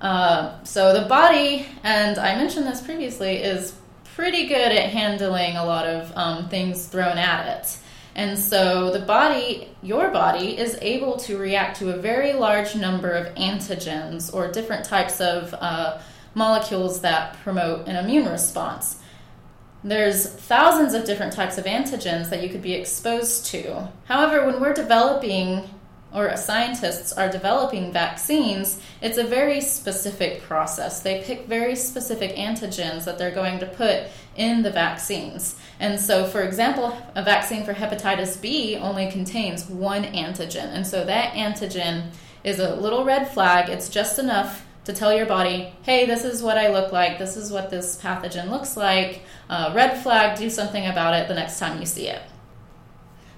uh, 0.00 0.62
so, 0.62 0.92
the 0.92 1.08
body, 1.08 1.66
and 1.82 2.16
I 2.16 2.36
mentioned 2.36 2.64
this 2.64 2.80
previously, 2.80 3.38
is 3.38 3.74
pretty 4.14 4.46
good 4.46 4.70
at 4.70 4.90
handling 4.90 5.56
a 5.56 5.64
lot 5.64 5.88
of 5.88 6.16
um, 6.16 6.48
things 6.48 6.86
thrown 6.86 7.18
at 7.18 7.58
it. 7.58 7.76
And 8.14 8.38
so, 8.38 8.92
the 8.92 9.00
body, 9.00 9.68
your 9.82 10.10
body, 10.10 10.56
is 10.56 10.78
able 10.80 11.16
to 11.16 11.36
react 11.38 11.76
to 11.78 11.90
a 11.90 11.96
very 11.96 12.34
large 12.34 12.76
number 12.76 13.10
of 13.10 13.34
antigens 13.34 14.32
or 14.32 14.46
different 14.46 14.84
types 14.84 15.20
of 15.20 15.52
uh, 15.54 15.98
molecules 16.36 17.00
that 17.00 17.36
promote 17.42 17.88
an 17.88 17.96
immune 17.96 18.28
response. 18.28 19.01
There's 19.84 20.26
thousands 20.26 20.94
of 20.94 21.04
different 21.04 21.32
types 21.32 21.58
of 21.58 21.64
antigens 21.64 22.30
that 22.30 22.42
you 22.42 22.48
could 22.48 22.62
be 22.62 22.74
exposed 22.74 23.46
to. 23.46 23.88
However, 24.04 24.46
when 24.46 24.60
we're 24.60 24.74
developing 24.74 25.68
or 26.14 26.36
scientists 26.36 27.12
are 27.12 27.28
developing 27.28 27.92
vaccines, 27.92 28.80
it's 29.00 29.18
a 29.18 29.24
very 29.24 29.60
specific 29.60 30.42
process. 30.42 31.00
They 31.00 31.22
pick 31.22 31.46
very 31.46 31.74
specific 31.74 32.36
antigens 32.36 33.04
that 33.04 33.18
they're 33.18 33.34
going 33.34 33.58
to 33.60 33.66
put 33.66 34.04
in 34.36 34.62
the 34.62 34.70
vaccines. 34.70 35.56
And 35.80 35.98
so, 35.98 36.26
for 36.26 36.42
example, 36.42 36.96
a 37.14 37.22
vaccine 37.22 37.64
for 37.64 37.72
hepatitis 37.72 38.40
B 38.40 38.76
only 38.76 39.10
contains 39.10 39.68
one 39.68 40.04
antigen. 40.04 40.66
And 40.66 40.86
so 40.86 41.04
that 41.04 41.32
antigen 41.34 42.10
is 42.44 42.58
a 42.58 42.76
little 42.76 43.04
red 43.04 43.28
flag. 43.28 43.68
It's 43.68 43.88
just 43.88 44.18
enough 44.18 44.66
to 44.84 44.92
tell 44.92 45.14
your 45.14 45.26
body, 45.26 45.72
hey, 45.82 46.06
this 46.06 46.24
is 46.24 46.42
what 46.42 46.58
I 46.58 46.68
look 46.68 46.92
like, 46.92 47.18
this 47.18 47.36
is 47.36 47.52
what 47.52 47.70
this 47.70 48.00
pathogen 48.00 48.50
looks 48.50 48.76
like. 48.76 49.22
Uh, 49.48 49.72
red 49.74 50.02
flag, 50.02 50.36
do 50.36 50.50
something 50.50 50.86
about 50.86 51.14
it 51.14 51.28
the 51.28 51.34
next 51.34 51.58
time 51.58 51.78
you 51.78 51.86
see 51.86 52.08
it. 52.08 52.22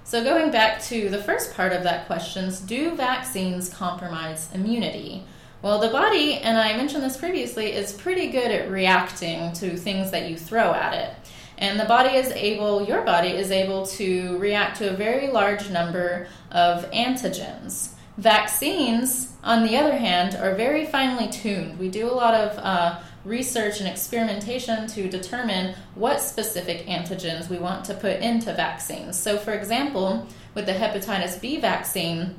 So, 0.03 0.23
going 0.23 0.51
back 0.51 0.81
to 0.83 1.09
the 1.09 1.21
first 1.21 1.55
part 1.55 1.73
of 1.73 1.83
that 1.83 2.05
question, 2.05 2.51
do 2.67 2.95
vaccines 2.95 3.69
compromise 3.69 4.49
immunity? 4.53 5.23
Well, 5.61 5.79
the 5.79 5.89
body, 5.89 6.35
and 6.35 6.59
I 6.59 6.77
mentioned 6.77 7.03
this 7.03 7.17
previously, 7.17 7.71
is 7.71 7.91
pretty 7.91 8.27
good 8.27 8.51
at 8.51 8.69
reacting 8.69 9.51
to 9.53 9.75
things 9.75 10.11
that 10.11 10.29
you 10.29 10.37
throw 10.37 10.73
at 10.73 10.93
it. 10.93 11.15
And 11.57 11.79
the 11.79 11.85
body 11.85 12.17
is 12.17 12.31
able, 12.31 12.85
your 12.85 13.01
body 13.01 13.29
is 13.29 13.49
able 13.49 13.87
to 13.87 14.37
react 14.37 14.77
to 14.77 14.91
a 14.91 14.95
very 14.95 15.29
large 15.29 15.71
number 15.71 16.27
of 16.51 16.89
antigens. 16.91 17.94
Vaccines, 18.17 19.33
on 19.43 19.63
the 19.63 19.75
other 19.75 19.97
hand, 19.97 20.35
are 20.35 20.55
very 20.55 20.85
finely 20.85 21.27
tuned. 21.27 21.77
We 21.77 21.89
do 21.89 22.07
a 22.07 22.13
lot 22.13 22.33
of 22.33 22.57
uh, 22.57 22.99
research 23.25 23.79
and 23.79 23.89
experimentation 23.89 24.87
to 24.87 25.09
determine 25.09 25.75
what 25.95 26.21
specific 26.21 26.85
antigens 26.87 27.49
we 27.49 27.57
want 27.57 27.83
to 27.85 27.93
put 27.93 28.21
into 28.21 28.53
vaccines. 28.53 29.19
So, 29.19 29.37
for 29.37 29.51
example, 29.51 30.27
with 30.53 30.65
the 30.65 30.71
hepatitis 30.71 31.41
B 31.41 31.59
vaccine, 31.59 32.35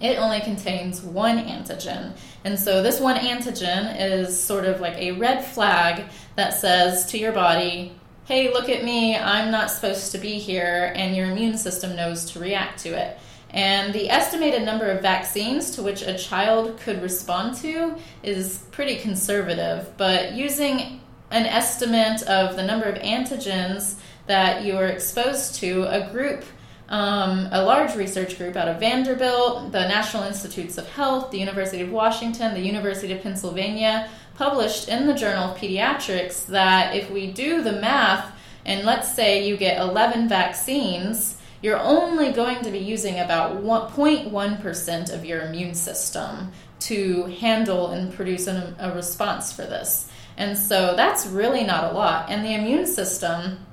it 0.00 0.18
only 0.18 0.40
contains 0.40 1.00
one 1.00 1.38
antigen. 1.38 2.16
And 2.42 2.58
so, 2.58 2.82
this 2.82 2.98
one 3.00 3.16
antigen 3.16 3.96
is 4.00 4.42
sort 4.42 4.64
of 4.64 4.80
like 4.80 4.96
a 4.96 5.12
red 5.12 5.44
flag 5.44 6.06
that 6.34 6.54
says 6.54 7.06
to 7.06 7.18
your 7.18 7.32
body, 7.32 7.92
hey, 8.24 8.52
look 8.52 8.68
at 8.68 8.82
me, 8.82 9.16
I'm 9.16 9.52
not 9.52 9.70
supposed 9.70 10.10
to 10.12 10.18
be 10.18 10.38
here, 10.38 10.92
and 10.96 11.14
your 11.14 11.30
immune 11.30 11.58
system 11.58 11.94
knows 11.94 12.32
to 12.32 12.40
react 12.40 12.80
to 12.80 12.88
it. 12.88 13.18
And 13.54 13.92
the 13.92 14.10
estimated 14.10 14.62
number 14.64 14.90
of 14.90 15.00
vaccines 15.00 15.70
to 15.76 15.82
which 15.82 16.02
a 16.02 16.18
child 16.18 16.76
could 16.80 17.00
respond 17.00 17.56
to 17.58 17.94
is 18.24 18.58
pretty 18.72 18.96
conservative, 18.96 19.96
but 19.96 20.32
using 20.32 21.00
an 21.30 21.46
estimate 21.46 22.22
of 22.24 22.56
the 22.56 22.64
number 22.64 22.86
of 22.86 22.96
antigens 22.96 23.94
that 24.26 24.64
you 24.64 24.76
are 24.76 24.88
exposed 24.88 25.54
to, 25.56 25.84
a 25.84 26.10
group, 26.10 26.44
um, 26.88 27.48
a 27.52 27.62
large 27.62 27.94
research 27.94 28.38
group 28.38 28.56
out 28.56 28.66
of 28.66 28.80
Vanderbilt, 28.80 29.70
the 29.70 29.86
National 29.86 30.24
Institutes 30.24 30.76
of 30.76 30.88
Health, 30.88 31.30
the 31.30 31.38
University 31.38 31.80
of 31.80 31.92
Washington, 31.92 32.54
the 32.54 32.60
University 32.60 33.12
of 33.12 33.22
Pennsylvania, 33.22 34.08
published 34.34 34.88
in 34.88 35.06
the 35.06 35.14
Journal 35.14 35.52
of 35.52 35.56
Pediatrics 35.56 36.46
that 36.46 36.96
if 36.96 37.08
we 37.08 37.30
do 37.30 37.62
the 37.62 37.74
math, 37.74 38.32
and 38.64 38.84
let's 38.84 39.14
say 39.14 39.46
you 39.46 39.56
get 39.56 39.80
11 39.80 40.28
vaccines, 40.28 41.36
you're 41.64 41.80
only 41.80 42.30
going 42.30 42.60
to 42.62 42.70
be 42.70 42.78
using 42.78 43.20
about 43.20 43.64
0.1% 43.64 45.14
of 45.14 45.24
your 45.24 45.40
immune 45.40 45.74
system 45.74 46.52
to 46.78 47.24
handle 47.40 47.92
and 47.92 48.12
produce 48.12 48.46
an, 48.46 48.76
a 48.78 48.94
response 48.94 49.50
for 49.50 49.62
this. 49.62 50.10
And 50.36 50.58
so 50.58 50.94
that's 50.94 51.24
really 51.24 51.64
not 51.64 51.90
a 51.90 51.96
lot. 51.96 52.28
And 52.28 52.44
the 52.44 52.52
immune 52.52 52.84
system 52.84 53.64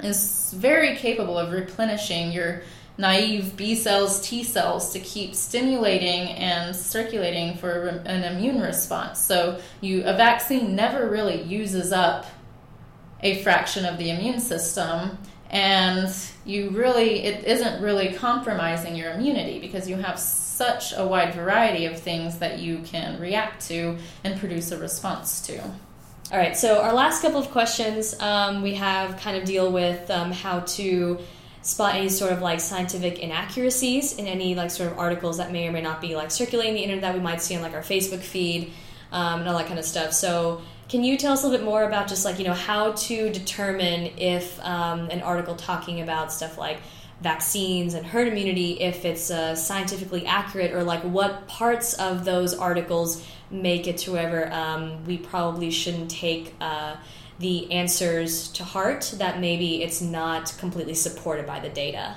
is 0.00 0.52
very 0.58 0.94
capable 0.96 1.38
of 1.38 1.50
replenishing 1.50 2.32
your 2.32 2.64
naive 2.98 3.56
B 3.56 3.74
cells, 3.76 4.20
T 4.20 4.44
cells 4.44 4.92
to 4.92 5.00
keep 5.00 5.34
stimulating 5.34 6.28
and 6.36 6.76
circulating 6.76 7.56
for 7.56 7.86
an 8.04 8.24
immune 8.24 8.60
response. 8.60 9.20
So 9.20 9.58
you 9.80 10.02
a 10.04 10.12
vaccine 10.12 10.76
never 10.76 11.08
really 11.08 11.40
uses 11.44 11.92
up 11.92 12.26
a 13.22 13.42
fraction 13.42 13.86
of 13.86 13.96
the 13.96 14.10
immune 14.10 14.40
system 14.40 15.16
and 15.50 16.14
you 16.44 16.70
really 16.70 17.24
it 17.24 17.44
isn't 17.44 17.82
really 17.82 18.12
compromising 18.12 18.94
your 18.94 19.12
immunity 19.12 19.58
because 19.58 19.88
you 19.88 19.96
have 19.96 20.18
such 20.18 20.92
a 20.96 21.06
wide 21.06 21.34
variety 21.34 21.86
of 21.86 21.98
things 21.98 22.38
that 22.38 22.58
you 22.58 22.78
can 22.80 23.18
react 23.20 23.66
to 23.68 23.96
and 24.24 24.38
produce 24.38 24.72
a 24.72 24.78
response 24.78 25.40
to. 25.46 25.58
All 25.60 26.38
right 26.38 26.56
so 26.56 26.82
our 26.82 26.92
last 26.92 27.22
couple 27.22 27.40
of 27.40 27.50
questions 27.50 28.18
um, 28.20 28.62
we 28.62 28.74
have 28.74 29.18
kind 29.20 29.36
of 29.36 29.44
deal 29.44 29.72
with 29.72 30.10
um, 30.10 30.32
how 30.32 30.60
to 30.60 31.18
spot 31.62 31.94
any 31.94 32.08
sort 32.08 32.32
of 32.32 32.40
like 32.40 32.60
scientific 32.60 33.18
inaccuracies 33.18 34.18
in 34.18 34.26
any 34.26 34.54
like 34.54 34.70
sort 34.70 34.90
of 34.92 34.98
articles 34.98 35.38
that 35.38 35.50
may 35.52 35.68
or 35.68 35.72
may 35.72 35.82
not 35.82 36.00
be 36.00 36.14
like 36.14 36.30
circulating 36.30 36.74
the 36.74 36.82
internet 36.82 37.02
that 37.02 37.14
we 37.14 37.20
might 37.20 37.40
see 37.40 37.56
on 37.56 37.62
like 37.62 37.74
our 37.74 37.82
facebook 37.82 38.20
feed 38.20 38.72
um, 39.12 39.40
and 39.40 39.48
all 39.48 39.56
that 39.58 39.66
kind 39.66 39.78
of 39.78 39.84
stuff. 39.84 40.12
So 40.12 40.60
can 40.88 41.04
you 41.04 41.18
tell 41.18 41.32
us 41.34 41.42
a 41.42 41.46
little 41.46 41.58
bit 41.58 41.64
more 41.64 41.84
about 41.84 42.08
just 42.08 42.24
like, 42.24 42.38
you 42.38 42.44
know, 42.44 42.54
how 42.54 42.92
to 42.92 43.30
determine 43.30 44.10
if 44.16 44.58
um, 44.64 45.10
an 45.10 45.20
article 45.20 45.54
talking 45.54 46.00
about 46.00 46.32
stuff 46.32 46.56
like 46.56 46.78
vaccines 47.20 47.94
and 47.94 48.06
herd 48.06 48.28
immunity, 48.28 48.80
if 48.80 49.04
it's 49.04 49.30
uh, 49.30 49.54
scientifically 49.54 50.24
accurate, 50.24 50.72
or 50.72 50.82
like 50.82 51.02
what 51.02 51.46
parts 51.46 51.94
of 51.94 52.24
those 52.24 52.54
articles 52.54 53.26
make 53.50 53.86
it 53.86 53.98
to 53.98 54.12
wherever 54.12 54.50
um, 54.52 55.04
we 55.04 55.18
probably 55.18 55.70
shouldn't 55.70 56.10
take 56.10 56.54
uh, 56.60 56.96
the 57.38 57.70
answers 57.70 58.48
to 58.48 58.64
heart, 58.64 59.12
that 59.16 59.40
maybe 59.40 59.82
it's 59.82 60.00
not 60.00 60.54
completely 60.58 60.94
supported 60.94 61.46
by 61.46 61.60
the 61.60 61.68
data? 61.68 62.16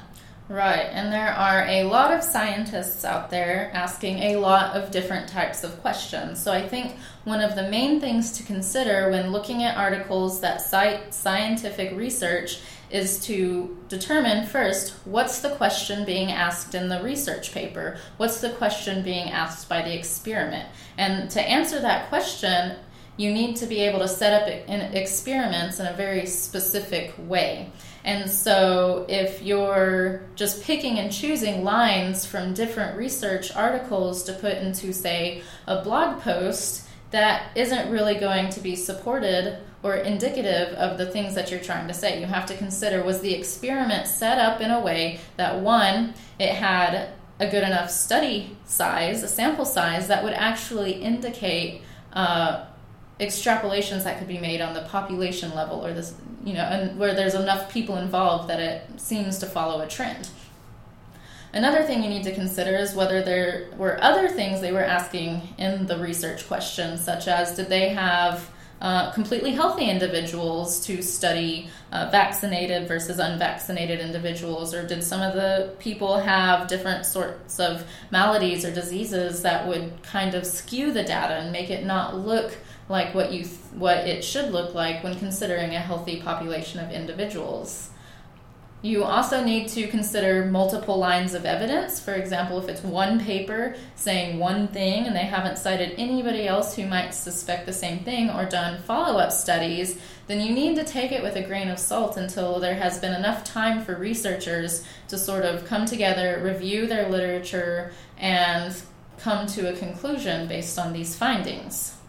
Right, 0.51 0.89
and 0.91 1.13
there 1.13 1.31
are 1.31 1.65
a 1.65 1.85
lot 1.85 2.13
of 2.13 2.21
scientists 2.21 3.05
out 3.05 3.29
there 3.29 3.71
asking 3.73 4.17
a 4.17 4.35
lot 4.35 4.75
of 4.75 4.91
different 4.91 5.29
types 5.29 5.63
of 5.63 5.79
questions. 5.79 6.43
So 6.43 6.51
I 6.51 6.67
think 6.67 6.97
one 7.23 7.39
of 7.39 7.55
the 7.55 7.69
main 7.69 8.01
things 8.01 8.33
to 8.33 8.43
consider 8.43 9.09
when 9.09 9.31
looking 9.31 9.63
at 9.63 9.77
articles 9.77 10.41
that 10.41 10.59
cite 10.59 11.13
scientific 11.13 11.95
research 11.95 12.59
is 12.89 13.25
to 13.27 13.77
determine 13.87 14.45
first 14.45 14.93
what's 15.05 15.39
the 15.39 15.51
question 15.51 16.03
being 16.03 16.33
asked 16.33 16.75
in 16.75 16.89
the 16.89 17.01
research 17.01 17.53
paper? 17.53 17.97
What's 18.17 18.41
the 18.41 18.49
question 18.49 19.05
being 19.05 19.29
asked 19.29 19.69
by 19.69 19.81
the 19.83 19.97
experiment? 19.97 20.67
And 20.97 21.31
to 21.31 21.41
answer 21.41 21.79
that 21.79 22.09
question, 22.09 22.75
you 23.15 23.31
need 23.31 23.55
to 23.55 23.67
be 23.67 23.79
able 23.79 23.99
to 23.99 24.07
set 24.09 24.41
up 24.41 24.69
experiments 24.93 25.79
in 25.79 25.85
a 25.85 25.93
very 25.93 26.25
specific 26.25 27.13
way. 27.17 27.71
And 28.03 28.29
so, 28.29 29.05
if 29.07 29.41
you're 29.43 30.23
just 30.35 30.63
picking 30.63 30.97
and 30.97 31.11
choosing 31.11 31.63
lines 31.63 32.25
from 32.25 32.53
different 32.53 32.97
research 32.97 33.55
articles 33.55 34.23
to 34.23 34.33
put 34.33 34.57
into, 34.57 34.91
say, 34.91 35.43
a 35.67 35.83
blog 35.83 36.21
post, 36.21 36.87
that 37.11 37.55
isn't 37.55 37.91
really 37.91 38.15
going 38.15 38.49
to 38.49 38.59
be 38.59 38.75
supported 38.75 39.57
or 39.83 39.95
indicative 39.95 40.73
of 40.75 40.97
the 40.97 41.05
things 41.05 41.35
that 41.35 41.51
you're 41.51 41.59
trying 41.59 41.87
to 41.87 41.93
say. 41.93 42.19
You 42.19 42.25
have 42.25 42.45
to 42.47 42.57
consider 42.57 43.03
was 43.03 43.21
the 43.21 43.33
experiment 43.33 44.07
set 44.07 44.37
up 44.37 44.61
in 44.61 44.71
a 44.71 44.79
way 44.79 45.19
that 45.37 45.59
one, 45.59 46.13
it 46.39 46.49
had 46.49 47.09
a 47.39 47.49
good 47.49 47.63
enough 47.63 47.89
study 47.89 48.55
size, 48.65 49.23
a 49.23 49.27
sample 49.27 49.65
size 49.65 50.07
that 50.07 50.23
would 50.23 50.33
actually 50.33 50.93
indicate 50.93 51.81
uh, 52.13 52.65
extrapolations 53.21 54.03
that 54.03 54.17
could 54.17 54.27
be 54.27 54.39
made 54.39 54.61
on 54.61 54.73
the 54.73 54.81
population 54.81 55.53
level 55.53 55.85
or 55.85 55.93
this, 55.93 56.13
you 56.43 56.53
know, 56.53 56.63
and 56.63 56.99
where 56.99 57.13
there's 57.13 57.35
enough 57.35 57.71
people 57.71 57.97
involved 57.97 58.49
that 58.49 58.59
it 58.59 58.99
seems 58.99 59.37
to 59.37 59.45
follow 59.45 59.81
a 59.81 59.87
trend. 59.87 60.29
Another 61.53 61.83
thing 61.83 62.01
you 62.01 62.09
need 62.09 62.23
to 62.23 62.33
consider 62.33 62.75
is 62.75 62.95
whether 62.95 63.21
there 63.21 63.69
were 63.77 64.01
other 64.01 64.27
things 64.27 64.61
they 64.61 64.71
were 64.71 64.83
asking 64.83 65.41
in 65.57 65.85
the 65.85 65.97
research 65.97 66.47
question, 66.47 66.97
such 66.97 67.27
as 67.27 67.55
did 67.55 67.69
they 67.69 67.89
have 67.89 68.49
uh, 68.81 69.11
completely 69.11 69.51
healthy 69.51 69.85
individuals 69.85 70.83
to 70.87 71.03
study 71.03 71.69
uh, 71.91 72.09
vaccinated 72.09 72.87
versus 72.87 73.19
unvaccinated 73.19 73.99
individuals, 73.99 74.73
or 74.73 74.87
did 74.87 75.03
some 75.03 75.21
of 75.21 75.35
the 75.35 75.75
people 75.77 76.17
have 76.17 76.67
different 76.67 77.05
sorts 77.05 77.59
of 77.59 77.85
maladies 78.09 78.65
or 78.65 78.73
diseases 78.73 79.43
that 79.43 79.67
would 79.67 80.01
kind 80.01 80.33
of 80.33 80.47
skew 80.47 80.91
the 80.91 81.03
data 81.03 81.35
and 81.35 81.51
make 81.51 81.69
it 81.69 81.85
not 81.85 82.17
look 82.17 82.57
like 82.91 83.15
what 83.15 83.31
you 83.31 83.43
th- 83.43 83.55
what 83.73 83.97
it 83.99 84.23
should 84.23 84.51
look 84.51 84.75
like 84.75 85.03
when 85.03 85.17
considering 85.17 85.73
a 85.73 85.79
healthy 85.79 86.21
population 86.21 86.79
of 86.79 86.91
individuals. 86.91 87.89
You 88.83 89.03
also 89.03 89.43
need 89.43 89.67
to 89.69 89.87
consider 89.87 90.45
multiple 90.45 90.97
lines 90.97 91.35
of 91.35 91.45
evidence. 91.45 91.99
For 91.99 92.15
example, 92.15 92.57
if 92.57 92.67
it's 92.67 92.81
one 92.81 93.19
paper 93.19 93.75
saying 93.95 94.39
one 94.39 94.69
thing 94.69 95.05
and 95.05 95.15
they 95.15 95.19
haven't 95.19 95.59
cited 95.59 95.93
anybody 95.99 96.47
else 96.47 96.75
who 96.75 96.87
might 96.87 97.13
suspect 97.13 97.67
the 97.67 97.73
same 97.73 97.99
thing 97.99 98.31
or 98.31 98.45
done 98.45 98.81
follow 98.81 99.19
up 99.19 99.31
studies, 99.31 99.99
then 100.25 100.41
you 100.41 100.51
need 100.51 100.75
to 100.77 100.83
take 100.83 101.11
it 101.11 101.21
with 101.21 101.35
a 101.35 101.43
grain 101.43 101.69
of 101.69 101.77
salt 101.77 102.17
until 102.17 102.59
there 102.59 102.73
has 102.73 102.97
been 102.97 103.13
enough 103.13 103.43
time 103.43 103.85
for 103.85 103.95
researchers 103.95 104.83
to 105.09 105.17
sort 105.17 105.45
of 105.45 105.65
come 105.65 105.85
together, 105.85 106.41
review 106.43 106.87
their 106.87 107.07
literature, 107.07 107.91
and 108.17 108.81
come 109.19 109.45
to 109.45 109.71
a 109.71 109.77
conclusion 109.77 110.47
based 110.47 110.79
on 110.79 110.91
these 110.91 111.15
findings. 111.15 112.00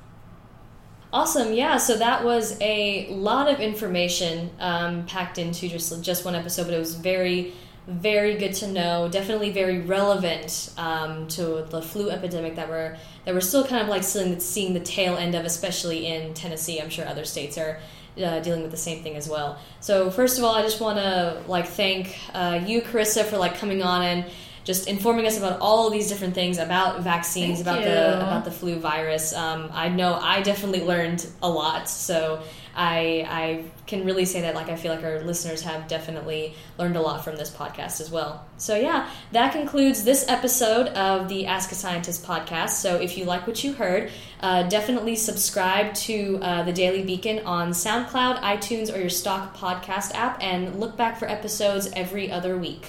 Awesome, 1.12 1.52
yeah. 1.52 1.76
So 1.76 1.98
that 1.98 2.24
was 2.24 2.56
a 2.62 3.06
lot 3.08 3.46
of 3.46 3.60
information 3.60 4.50
um, 4.58 5.04
packed 5.04 5.36
into 5.36 5.68
just 5.68 6.02
just 6.02 6.24
one 6.24 6.34
episode, 6.34 6.64
but 6.64 6.72
it 6.72 6.78
was 6.78 6.94
very, 6.94 7.52
very 7.86 8.36
good 8.36 8.54
to 8.54 8.68
know. 8.68 9.10
Definitely 9.10 9.50
very 9.50 9.80
relevant 9.80 10.72
um, 10.78 11.28
to 11.28 11.66
the 11.68 11.82
flu 11.82 12.08
epidemic 12.08 12.56
that 12.56 12.70
we're 12.70 12.96
that 13.26 13.34
we're 13.34 13.42
still 13.42 13.62
kind 13.62 13.82
of 13.82 13.88
like 13.88 14.04
seeing, 14.04 14.40
seeing 14.40 14.72
the 14.72 14.80
tail 14.80 15.18
end 15.18 15.34
of, 15.34 15.44
especially 15.44 16.06
in 16.06 16.32
Tennessee. 16.32 16.80
I'm 16.80 16.88
sure 16.88 17.06
other 17.06 17.26
states 17.26 17.58
are 17.58 17.78
uh, 18.16 18.40
dealing 18.40 18.62
with 18.62 18.70
the 18.70 18.78
same 18.78 19.02
thing 19.02 19.14
as 19.16 19.28
well. 19.28 19.58
So 19.80 20.10
first 20.10 20.38
of 20.38 20.44
all, 20.44 20.54
I 20.54 20.62
just 20.62 20.80
want 20.80 20.96
to 20.96 21.42
like 21.46 21.66
thank 21.66 22.18
uh, 22.32 22.60
you, 22.64 22.80
Carissa, 22.80 23.24
for 23.24 23.36
like 23.36 23.58
coming 23.58 23.82
on 23.82 24.02
and 24.02 24.24
just 24.64 24.86
informing 24.88 25.26
us 25.26 25.38
about 25.38 25.60
all 25.60 25.90
these 25.90 26.08
different 26.08 26.34
things 26.34 26.58
about 26.58 27.02
vaccines, 27.02 27.60
Thank 27.60 27.66
about 27.66 27.78
you. 27.80 27.94
the 27.94 28.16
about 28.16 28.44
the 28.44 28.50
flu 28.50 28.78
virus. 28.78 29.34
Um, 29.34 29.70
I 29.72 29.88
know 29.88 30.14
I 30.14 30.42
definitely 30.42 30.82
learned 30.82 31.26
a 31.42 31.48
lot, 31.48 31.88
so 31.88 32.42
I 32.74 33.26
I 33.28 33.64
can 33.86 34.04
really 34.04 34.24
say 34.24 34.42
that 34.42 34.54
like 34.54 34.68
I 34.68 34.76
feel 34.76 34.94
like 34.94 35.04
our 35.04 35.22
listeners 35.22 35.62
have 35.62 35.88
definitely 35.88 36.54
learned 36.78 36.96
a 36.96 37.00
lot 37.00 37.24
from 37.24 37.36
this 37.36 37.50
podcast 37.50 38.00
as 38.00 38.10
well. 38.10 38.46
So 38.56 38.76
yeah, 38.76 39.08
that 39.32 39.52
concludes 39.52 40.04
this 40.04 40.26
episode 40.28 40.88
of 40.88 41.28
the 41.28 41.46
Ask 41.46 41.72
a 41.72 41.74
Scientist 41.74 42.24
podcast. 42.24 42.70
So 42.70 42.96
if 42.96 43.18
you 43.18 43.24
like 43.24 43.46
what 43.46 43.62
you 43.64 43.72
heard, 43.72 44.10
uh, 44.40 44.62
definitely 44.64 45.16
subscribe 45.16 45.92
to 45.94 46.38
uh, 46.40 46.62
the 46.62 46.72
Daily 46.72 47.02
Beacon 47.02 47.40
on 47.40 47.70
SoundCloud, 47.72 48.40
iTunes, 48.40 48.94
or 48.94 49.00
your 49.00 49.10
stock 49.10 49.56
podcast 49.56 50.14
app, 50.14 50.42
and 50.42 50.78
look 50.78 50.96
back 50.96 51.18
for 51.18 51.28
episodes 51.28 51.90
every 51.94 52.30
other 52.30 52.56
week. 52.56 52.86